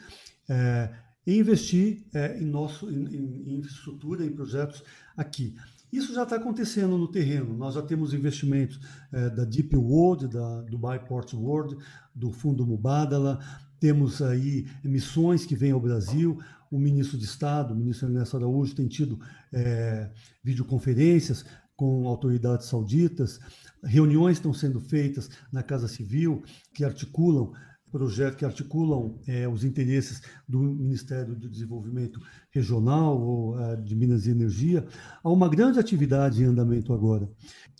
é, 0.50 0.90
e 1.26 1.38
investir 1.38 2.06
é, 2.14 2.40
em, 2.40 2.46
nosso, 2.46 2.90
em, 2.92 3.06
em 3.16 3.60
infraestrutura, 3.60 4.26
em 4.26 4.32
projetos 4.32 4.84
aqui. 5.18 5.56
Isso 5.96 6.14
já 6.14 6.24
está 6.24 6.36
acontecendo 6.36 6.98
no 6.98 7.08
terreno. 7.08 7.56
Nós 7.56 7.76
já 7.76 7.82
temos 7.82 8.14
investimentos 8.14 8.80
é, 9.14 9.30
da 9.30 9.46
Deep 9.46 9.78
World, 9.78 10.28
da 10.28 10.62
Dubai 10.64 11.00
Port 11.00 11.34
World, 11.34 11.78
do 12.14 12.34
Fundo 12.34 12.68
Mubadala, 12.68 13.40
temos 13.80 14.22
aí 14.22 14.68
missões 14.84 15.46
que 15.46 15.56
vêm 15.56 15.72
ao 15.72 15.80
Brasil. 15.80 16.38
O 16.70 16.78
ministro 16.78 17.18
de 17.18 17.24
Estado, 17.24 17.74
o 17.74 17.78
ministro 17.78 18.10
Ernesto 18.10 18.36
Araújo, 18.36 18.76
tem 18.76 18.90
tido 18.90 19.20
é, 19.54 20.12
videoconferências 20.44 21.46
com 21.78 22.08
autoridades 22.08 22.68
sauditas. 22.68 23.40
Reuniões 23.82 24.38
estão 24.38 24.54
sendo 24.54 24.82
feitas 24.82 25.30
na 25.50 25.64
Casa 25.64 25.88
Civil 25.88 26.44
que 26.74 26.84
articulam 26.84 27.54
projetos 27.96 28.38
que 28.38 28.44
articulam 28.44 29.18
é, 29.26 29.48
os 29.48 29.64
interesses 29.64 30.22
do 30.46 30.60
Ministério 30.60 31.34
do 31.34 31.50
Desenvolvimento 31.50 32.20
Regional 32.52 33.18
ou 33.18 33.58
é, 33.58 33.78
de 33.78 33.96
Minas 33.96 34.28
e 34.28 34.32
Energia, 34.32 34.86
há 35.24 35.32
uma 35.32 35.48
grande 35.48 35.80
atividade 35.80 36.44
em 36.44 36.46
andamento 36.46 36.92
agora. 36.92 37.30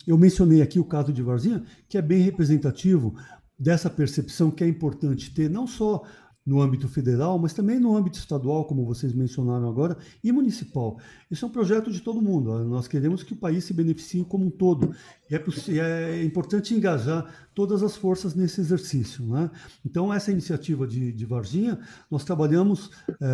Eu 0.06 0.16
mencionei 0.16 0.62
aqui 0.62 0.80
o 0.80 0.86
caso 0.86 1.12
de 1.12 1.22
Varzinha, 1.22 1.62
que 1.86 1.98
é 1.98 2.02
bem 2.02 2.22
representativo 2.22 3.14
dessa 3.58 3.90
percepção 3.90 4.50
que 4.50 4.64
é 4.64 4.68
importante 4.68 5.34
ter 5.34 5.50
não 5.50 5.66
só 5.66 6.02
no 6.46 6.62
âmbito 6.62 6.88
federal, 6.88 7.38
mas 7.38 7.52
também 7.52 7.80
no 7.80 7.96
âmbito 7.96 8.18
estadual, 8.18 8.64
como 8.64 8.86
vocês 8.86 9.12
mencionaram 9.12 9.68
agora, 9.68 9.98
e 10.22 10.30
municipal. 10.30 10.98
Isso 11.28 11.44
é 11.44 11.48
um 11.48 11.50
projeto 11.50 11.90
de 11.90 12.00
todo 12.00 12.22
mundo. 12.22 12.56
Nós 12.64 12.86
queremos 12.86 13.24
que 13.24 13.32
o 13.32 13.36
país 13.36 13.64
se 13.64 13.74
beneficie 13.74 14.24
como 14.24 14.46
um 14.46 14.50
todo. 14.50 14.94
E 15.28 15.34
é, 15.34 16.20
é 16.20 16.24
importante 16.24 16.72
engajar 16.72 17.26
todas 17.52 17.82
as 17.82 17.96
forças 17.96 18.34
nesse 18.34 18.60
exercício. 18.60 19.24
Né? 19.24 19.50
Então, 19.84 20.14
essa 20.14 20.30
iniciativa 20.30 20.86
de, 20.86 21.12
de 21.12 21.24
Varginha, 21.24 21.80
nós 22.08 22.22
trabalhamos 22.22 22.90
é, 23.20 23.26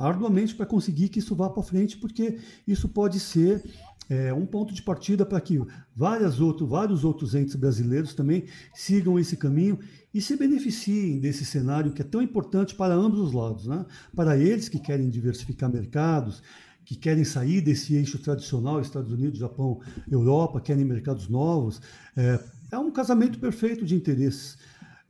arduamente 0.00 0.54
para 0.54 0.66
conseguir 0.66 1.08
que 1.08 1.20
isso 1.20 1.36
vá 1.36 1.48
para 1.48 1.62
frente, 1.62 1.96
porque 1.98 2.38
isso 2.66 2.88
pode 2.88 3.20
ser 3.20 3.62
é, 4.10 4.34
um 4.34 4.44
ponto 4.44 4.74
de 4.74 4.82
partida 4.82 5.24
para 5.24 5.40
que 5.40 5.62
várias 5.94 6.40
outro, 6.40 6.66
vários 6.66 7.04
outros 7.04 7.32
entes 7.36 7.54
brasileiros 7.54 8.12
também 8.12 8.44
sigam 8.74 9.16
esse 9.16 9.36
caminho 9.36 9.78
e 10.12 10.20
se 10.20 10.36
beneficiem 10.36 11.20
desse 11.20 11.44
cenário 11.44 11.92
que 11.92 12.02
é 12.02 12.04
tão 12.04 12.20
importante 12.20 12.74
para 12.74 12.92
ambos 12.92 13.20
os 13.20 13.32
lados. 13.32 13.68
Né? 13.68 13.86
Para 14.14 14.36
eles 14.36 14.68
que 14.68 14.80
querem 14.80 15.08
diversificar 15.08 15.72
mercados, 15.72 16.42
que 16.84 16.96
querem 16.96 17.22
sair 17.22 17.60
desse 17.60 17.94
eixo 17.94 18.18
tradicional, 18.18 18.80
Estados 18.80 19.12
Unidos, 19.12 19.38
Japão, 19.38 19.80
Europa, 20.10 20.60
querem 20.60 20.84
mercados 20.84 21.28
novos. 21.28 21.80
É, 22.16 22.40
é 22.72 22.78
um 22.78 22.90
casamento 22.90 23.38
perfeito 23.38 23.84
de 23.84 23.94
interesses. 23.94 24.58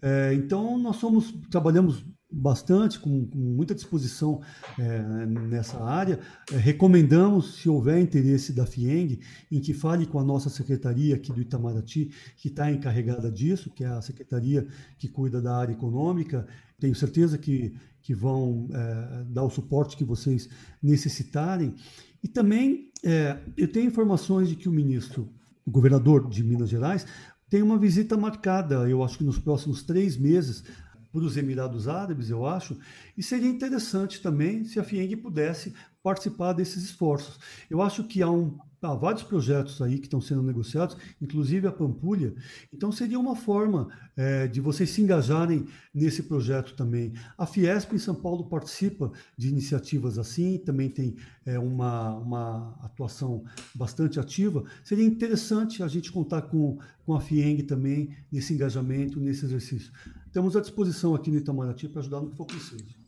É, 0.03 0.35
então, 0.35 0.79
nós 0.79 0.97
somos, 0.97 1.33
trabalhamos 1.51 2.05
bastante, 2.31 2.99
com, 3.01 3.27
com 3.27 3.39
muita 3.39 3.75
disposição 3.75 4.41
é, 4.79 5.27
nessa 5.27 5.83
área. 5.83 6.21
É, 6.53 6.57
recomendamos, 6.57 7.57
se 7.57 7.69
houver 7.69 8.01
interesse 8.01 8.53
da 8.53 8.67
FIENG, 8.67 9.21
em 9.51 9.61
que 9.61 9.75
fale 9.75 10.07
com 10.07 10.19
a 10.19 10.25
nossa 10.25 10.49
secretaria 10.49 11.17
aqui 11.17 11.33
do 11.33 11.41
Itamaraty, 11.41 12.11
que 12.37 12.49
está 12.49 12.71
encarregada 12.71 13.31
disso, 13.31 13.71
que 13.71 13.85
é 13.85 13.89
a 13.89 14.01
secretaria 14.01 14.67
que 14.99 15.09
cuida 15.09 15.41
da 15.41 15.57
área 15.57 15.73
econômica. 15.73 16.47
Tenho 16.79 16.95
certeza 16.95 17.37
que, 17.37 17.75
que 18.03 18.15
vão 18.15 18.69
é, 18.73 19.25
dar 19.29 19.43
o 19.43 19.51
suporte 19.51 19.97
que 19.97 20.05
vocês 20.05 20.49
necessitarem. 20.83 21.75
E 22.23 22.29
também 22.29 22.91
é, 23.03 23.39
eu 23.57 23.71
tenho 23.71 23.87
informações 23.87 24.49
de 24.49 24.57
que 24.57 24.69
o 24.69 24.73
ministro, 24.73 25.29
o 25.67 25.71
governador 25.71 26.29
de 26.29 26.45
Minas 26.45 26.69
Gerais, 26.69 27.07
tem 27.49 27.63
uma 27.63 27.77
visita 27.77 28.17
marcada, 28.17 28.89
eu 28.89 29.03
acho 29.03 29.19
que 29.19 29.25
nos 29.25 29.39
próximos 29.39 29.83
três 29.83 30.17
meses, 30.17 30.63
para 31.13 31.23
os 31.23 31.37
Emirados 31.37 31.89
Árabes, 31.89 32.31
eu 32.31 32.47
acho, 32.47 32.79
e 33.17 33.23
seria 33.23 33.49
interessante 33.49 34.23
também 34.23 34.65
se 34.65 34.79
a 34.79 34.85
FIENG 34.85 35.17
pudesse 35.17 35.75
participar 36.03 36.53
desses 36.53 36.85
esforços. 36.85 37.39
Eu 37.69 37.83
acho 37.83 38.05
que 38.05 38.23
há, 38.23 38.31
um, 38.31 38.59
há 38.83 38.95
vários 38.95 39.23
projetos 39.23 39.81
aí 39.83 39.99
que 39.99 40.07
estão 40.07 40.21
sendo 40.21 40.43
negociados, 40.43 40.97
inclusive 41.21 41.67
a 41.67 41.73
Pampulha, 41.73 42.35
então 42.73 42.91
seria 42.91 43.19
uma 43.19 43.37
forma 43.37 43.89
é, 44.17 44.47
de 44.47 44.61
vocês 44.61 44.91
se 44.91 45.03
engajarem 45.03 45.67
nesse 45.95 46.23
projeto 46.23 46.75
também. 46.75 47.13
A 47.37 47.47
Fiesp 47.47 47.93
em 47.93 47.99
São 47.99 48.15
Paulo 48.15 48.49
participa 48.49 49.13
de 49.37 49.49
iniciativas 49.49 50.19
assim, 50.19 50.59
também 50.59 50.89
tem 50.89 51.17
é, 51.45 51.59
uma, 51.59 52.17
uma 52.17 52.79
atuação 52.83 53.45
bastante 53.75 54.19
ativa. 54.19 54.65
Seria 54.85 55.05
interessante 55.05 55.83
a 55.83 55.89
gente 55.89 56.11
contar 56.13 56.43
com, 56.43 56.79
com 57.05 57.15
a 57.15 57.21
FIENG 57.21 57.65
também 57.65 58.15
nesse 58.31 58.55
engajamento, 58.55 59.21
nesse 59.21 59.45
exercício. 59.45 59.93
Temos 60.33 60.57
à 60.57 60.61
disposição 60.61 61.15
aqui 61.15 61.31
no 61.31 61.39
Itamaraty 61.39 61.89
para 61.89 62.01
ajudar 62.01 62.21
no 62.21 62.31
que 62.31 62.37
for 62.37 62.47
preciso. 62.47 63.00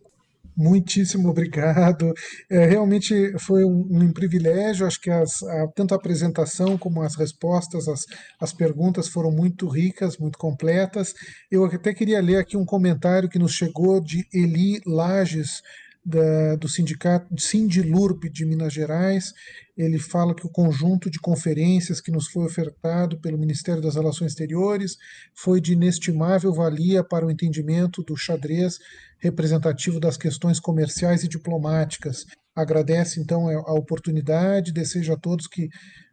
Muitíssimo 0.56 1.30
obrigado. 1.30 2.12
É, 2.50 2.66
realmente 2.66 3.32
foi 3.38 3.64
um, 3.64 3.88
um, 3.90 4.12
privilégio. 4.12 4.86
Acho 4.86 5.00
que 5.00 5.10
as, 5.10 5.42
a, 5.42 5.66
tanto 5.74 5.94
a 5.94 5.96
apresentação 5.96 6.76
como 6.76 7.02
as 7.02 7.16
respostas, 7.16 7.88
as, 7.88 8.04
as 8.38 8.52
perguntas 8.52 9.08
foram 9.08 9.30
muito 9.30 9.66
ricas, 9.66 10.18
muito 10.18 10.38
completas. 10.38 11.14
Eu 11.50 11.64
até 11.64 11.94
queria 11.94 12.20
ler 12.20 12.36
aqui 12.36 12.56
um 12.56 12.66
comentário 12.66 13.28
que 13.28 13.38
nos 13.38 13.52
chegou 13.52 14.00
de 14.00 14.26
Eli 14.32 14.80
Lages, 14.86 15.62
da, 16.04 16.56
do 16.56 16.68
sindicato 16.68 17.28
Sindilurb 17.40 18.28
de 18.28 18.44
Minas 18.44 18.72
Gerais. 18.72 19.32
Ele 19.76 19.98
fala 19.98 20.34
que 20.34 20.44
o 20.44 20.50
conjunto 20.50 21.08
de 21.08 21.18
conferências 21.18 22.00
que 22.00 22.10
nos 22.10 22.26
foi 22.26 22.44
ofertado 22.44 23.20
pelo 23.20 23.38
Ministério 23.38 23.80
das 23.80 23.94
Relações 23.94 24.32
Exteriores 24.32 24.96
foi 25.34 25.60
de 25.60 25.72
inestimável 25.72 26.52
valia 26.52 27.04
para 27.04 27.26
o 27.26 27.30
entendimento 27.30 28.02
do 28.02 28.16
xadrez 28.16 28.78
representativo 29.18 30.00
das 30.00 30.16
questões 30.16 30.58
comerciais 30.58 31.22
e 31.22 31.28
diplomáticas. 31.28 32.26
Agradece 32.54 33.20
então 33.20 33.48
a 33.48 33.72
oportunidade, 33.72 34.72
deseja 34.72 35.14
a 35.14 35.18
todos 35.18 35.46
que 35.46 35.70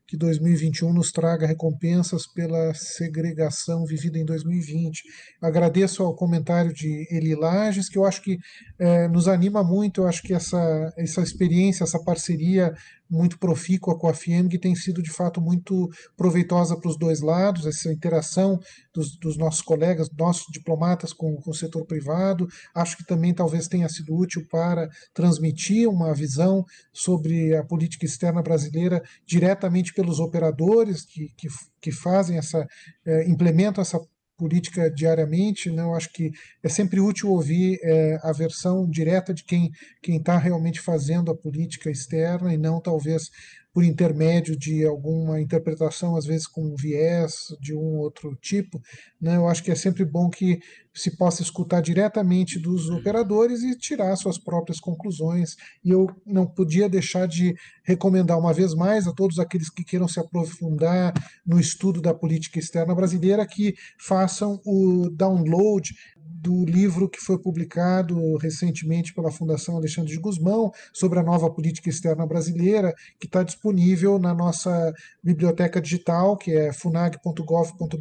que 0.10 0.18
2021 0.18 0.92
nos 0.92 1.12
traga 1.12 1.46
recompensas 1.46 2.26
pela 2.26 2.74
segregação 2.74 3.86
vivida 3.86 4.18
em 4.18 4.26
2020. 4.26 5.04
Agradeço 5.40 6.02
ao 6.02 6.16
comentário 6.16 6.74
de 6.74 7.08
Eli 7.12 7.36
Lages, 7.36 7.88
que 7.88 7.98
eu 7.98 8.06
acho 8.06 8.24
que 8.24 8.40
é, 8.80 9.08
nos 9.08 9.28
anima 9.28 9.64
muito, 9.64 10.02
eu 10.02 10.08
acho 10.08 10.24
que 10.24 10.34
essa, 10.34 10.92
essa 10.98 11.22
experiência, 11.22 11.84
essa 11.84 12.04
parceria 12.04 12.74
muito 13.10 13.40
profícua 13.40 13.98
com 13.98 14.08
a 14.08 14.14
FIEMG 14.14 14.60
tem 14.60 14.76
sido 14.76 15.02
de 15.02 15.12
fato 15.12 15.42
muito 15.42 15.90
proveitosa 16.16 16.80
para 16.80 16.90
os 16.90 16.98
dois 16.98 17.22
lados, 17.22 17.66
essa 17.66 17.92
interação 17.92 18.60
dos, 18.94 19.18
dos 19.18 19.38
nossos 19.38 19.62
colegas, 19.62 20.10
nossos 20.18 20.48
diplomatas 20.52 21.14
com, 21.14 21.36
com, 21.38 21.52
o 21.52 21.54
setor 21.54 21.86
privado. 21.86 22.48
Acho 22.76 22.98
que 22.98 23.06
também 23.06 23.34
talvez 23.34 23.68
tenha 23.68 23.90
sido 23.90 24.16
útil 24.16 24.46
para 24.50 24.88
transmitir 25.14 25.90
uma 25.90 26.14
visão 26.14 26.64
sobre 26.94 27.56
a 27.56 27.64
política 27.64 28.06
externa 28.06 28.42
brasileira 28.42 29.02
diretamente 29.26 29.94
pelos 29.94 30.20
operadores 30.20 31.06
que, 31.06 31.30
que, 31.36 31.48
que 31.82 31.92
fazem 31.92 32.38
essa, 32.38 32.68
eh, 33.06 33.28
implementam 33.30 33.82
essa 33.82 34.00
política 34.40 34.90
diariamente, 34.90 35.70
né? 35.70 35.84
eu 35.84 35.94
acho 35.94 36.12
que 36.14 36.32
é 36.64 36.70
sempre 36.70 37.02
útil 37.02 37.30
ouvir 37.30 37.78
é, 37.84 38.18
a 38.24 38.32
versão 38.32 38.90
direta 38.90 39.34
de 39.34 39.44
quem 39.44 39.70
está 40.08 40.38
realmente 40.38 40.80
fazendo 40.80 41.30
a 41.30 41.36
política 41.36 41.92
externa 41.92 42.54
e 42.54 42.58
não 42.58 42.80
talvez 42.80 43.30
por 43.74 43.84
intermédio 43.84 44.58
de 44.58 44.86
alguma 44.86 45.40
interpretação, 45.40 46.16
às 46.16 46.26
vezes 46.26 46.48
com 46.48 46.76
viés 46.76 47.34
de 47.62 47.76
um 47.76 47.98
outro 47.98 48.36
tipo. 48.42 48.82
Né? 49.22 49.38
Eu 49.38 49.48
acho 49.48 49.64
que 49.64 49.72
é 49.72 49.76
sempre 49.76 50.04
bom 50.04 50.30
que 50.30 50.60
se 50.94 51.16
possa 51.16 51.42
escutar 51.42 51.82
diretamente 51.82 52.60
dos 52.60 52.90
operadores 52.90 53.62
e 53.62 53.78
tirar 53.78 54.16
suas 54.16 54.38
próprias 54.38 54.80
conclusões. 54.80 55.56
E 55.84 55.92
eu 55.92 56.08
não 56.26 56.46
podia 56.46 56.90
deixar 56.90 57.28
de 57.28 57.54
recomendar 57.84 58.40
uma 58.40 58.54
vez 58.54 58.74
mais 58.74 59.08
a 59.08 59.14
todos 59.14 59.40
aqueles 59.40 59.70
que 59.70 59.84
queiram 59.84 60.08
se 60.08 60.20
aprofundar 60.20 61.14
no 61.46 61.60
estudo 61.60 62.02
da 62.02 62.14
política 62.14 62.60
externa 62.60 62.96
brasileira 62.96 63.46
que 63.48 63.76
façam 64.00 64.60
o 64.66 65.10
download 65.12 65.94
do 66.30 66.64
livro 66.64 67.10
que 67.10 67.20
foi 67.20 67.40
publicado 67.40 68.38
recentemente 68.38 69.14
pela 69.14 69.32
Fundação 69.32 69.76
Alexandre 69.76 70.12
de 70.12 70.20
Guzmão 70.20 70.72
sobre 70.94 71.20
a 71.20 71.24
nova 71.24 71.50
política 71.50 71.90
externa 71.90 72.26
brasileira, 72.26 72.94
que 73.20 73.26
está 73.26 73.44
disponível 73.44 74.20
na 74.20 74.34
nossa 74.34 74.94
biblioteca 75.24 75.82
digital, 75.82 76.38
que 76.38 76.52
é 76.52 76.72
funag.gov.br 76.72 77.98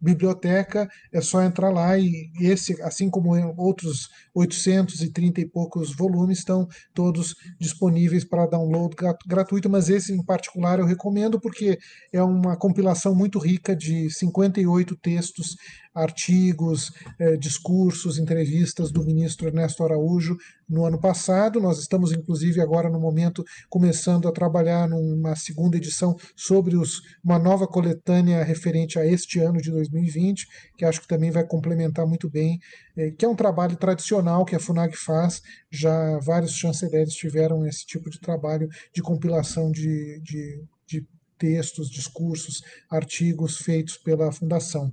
biblioteca. 0.00 0.88
É 1.12 1.20
só 1.20 1.42
entrar 1.42 1.70
lá 1.70 1.98
e 1.98 2.30
esse, 2.40 2.80
assim 2.82 3.10
como 3.10 3.30
outros 3.56 4.08
830 4.36 5.40
e 5.40 5.46
poucos 5.46 5.96
volumes, 5.96 6.38
estão 6.38 6.68
todos 6.92 7.34
disponíveis 7.58 8.22
para 8.22 8.46
download 8.46 8.94
gratuito, 9.26 9.70
mas 9.70 9.88
esse 9.88 10.12
em 10.12 10.22
particular 10.22 10.78
eu 10.78 10.84
recomendo 10.84 11.40
porque 11.40 11.78
é 12.12 12.22
uma 12.22 12.56
compilação 12.56 13.14
muito 13.14 13.38
rica 13.38 13.74
de 13.74 14.10
58 14.10 14.94
textos 14.96 15.56
artigos, 15.94 16.92
eh, 17.18 17.38
discursos, 17.38 18.18
entrevistas 18.18 18.92
do 18.92 19.02
ministro 19.02 19.46
Ernesto 19.46 19.82
Araújo 19.82 20.36
no 20.68 20.84
ano 20.84 20.98
passado. 20.98 21.60
Nós 21.60 21.78
estamos, 21.78 22.12
inclusive, 22.12 22.60
agora 22.60 22.90
no 22.90 23.00
momento, 23.00 23.44
começando 23.68 24.28
a 24.28 24.32
trabalhar 24.32 24.88
numa 24.88 25.36
segunda 25.36 25.76
edição 25.76 26.16
sobre 26.34 26.76
os, 26.76 27.00
uma 27.24 27.38
nova 27.38 27.66
coletânea 27.66 28.42
referente 28.42 28.98
a 28.98 29.06
este 29.06 29.38
ano 29.38 29.60
de 29.60 29.70
2020, 29.70 30.46
que 30.76 30.84
acho 30.84 31.00
que 31.00 31.08
também 31.08 31.30
vai 31.30 31.44
complementar 31.44 32.06
muito 32.06 32.28
bem, 32.28 32.58
eh, 32.96 33.10
que 33.10 33.24
é 33.24 33.28
um 33.28 33.36
trabalho 33.36 33.76
tradicional 33.76 34.44
que 34.44 34.56
a 34.56 34.60
FUNAG 34.60 34.96
faz. 34.96 35.42
Já 35.70 36.18
vários 36.18 36.52
chanceleres 36.52 37.14
tiveram 37.14 37.66
esse 37.66 37.86
tipo 37.86 38.10
de 38.10 38.20
trabalho 38.20 38.68
de 38.94 39.02
compilação 39.02 39.70
de, 39.70 40.20
de, 40.22 40.62
de 40.86 41.06
textos, 41.38 41.90
discursos, 41.90 42.62
artigos 42.90 43.58
feitos 43.58 43.96
pela 43.96 44.32
Fundação. 44.32 44.92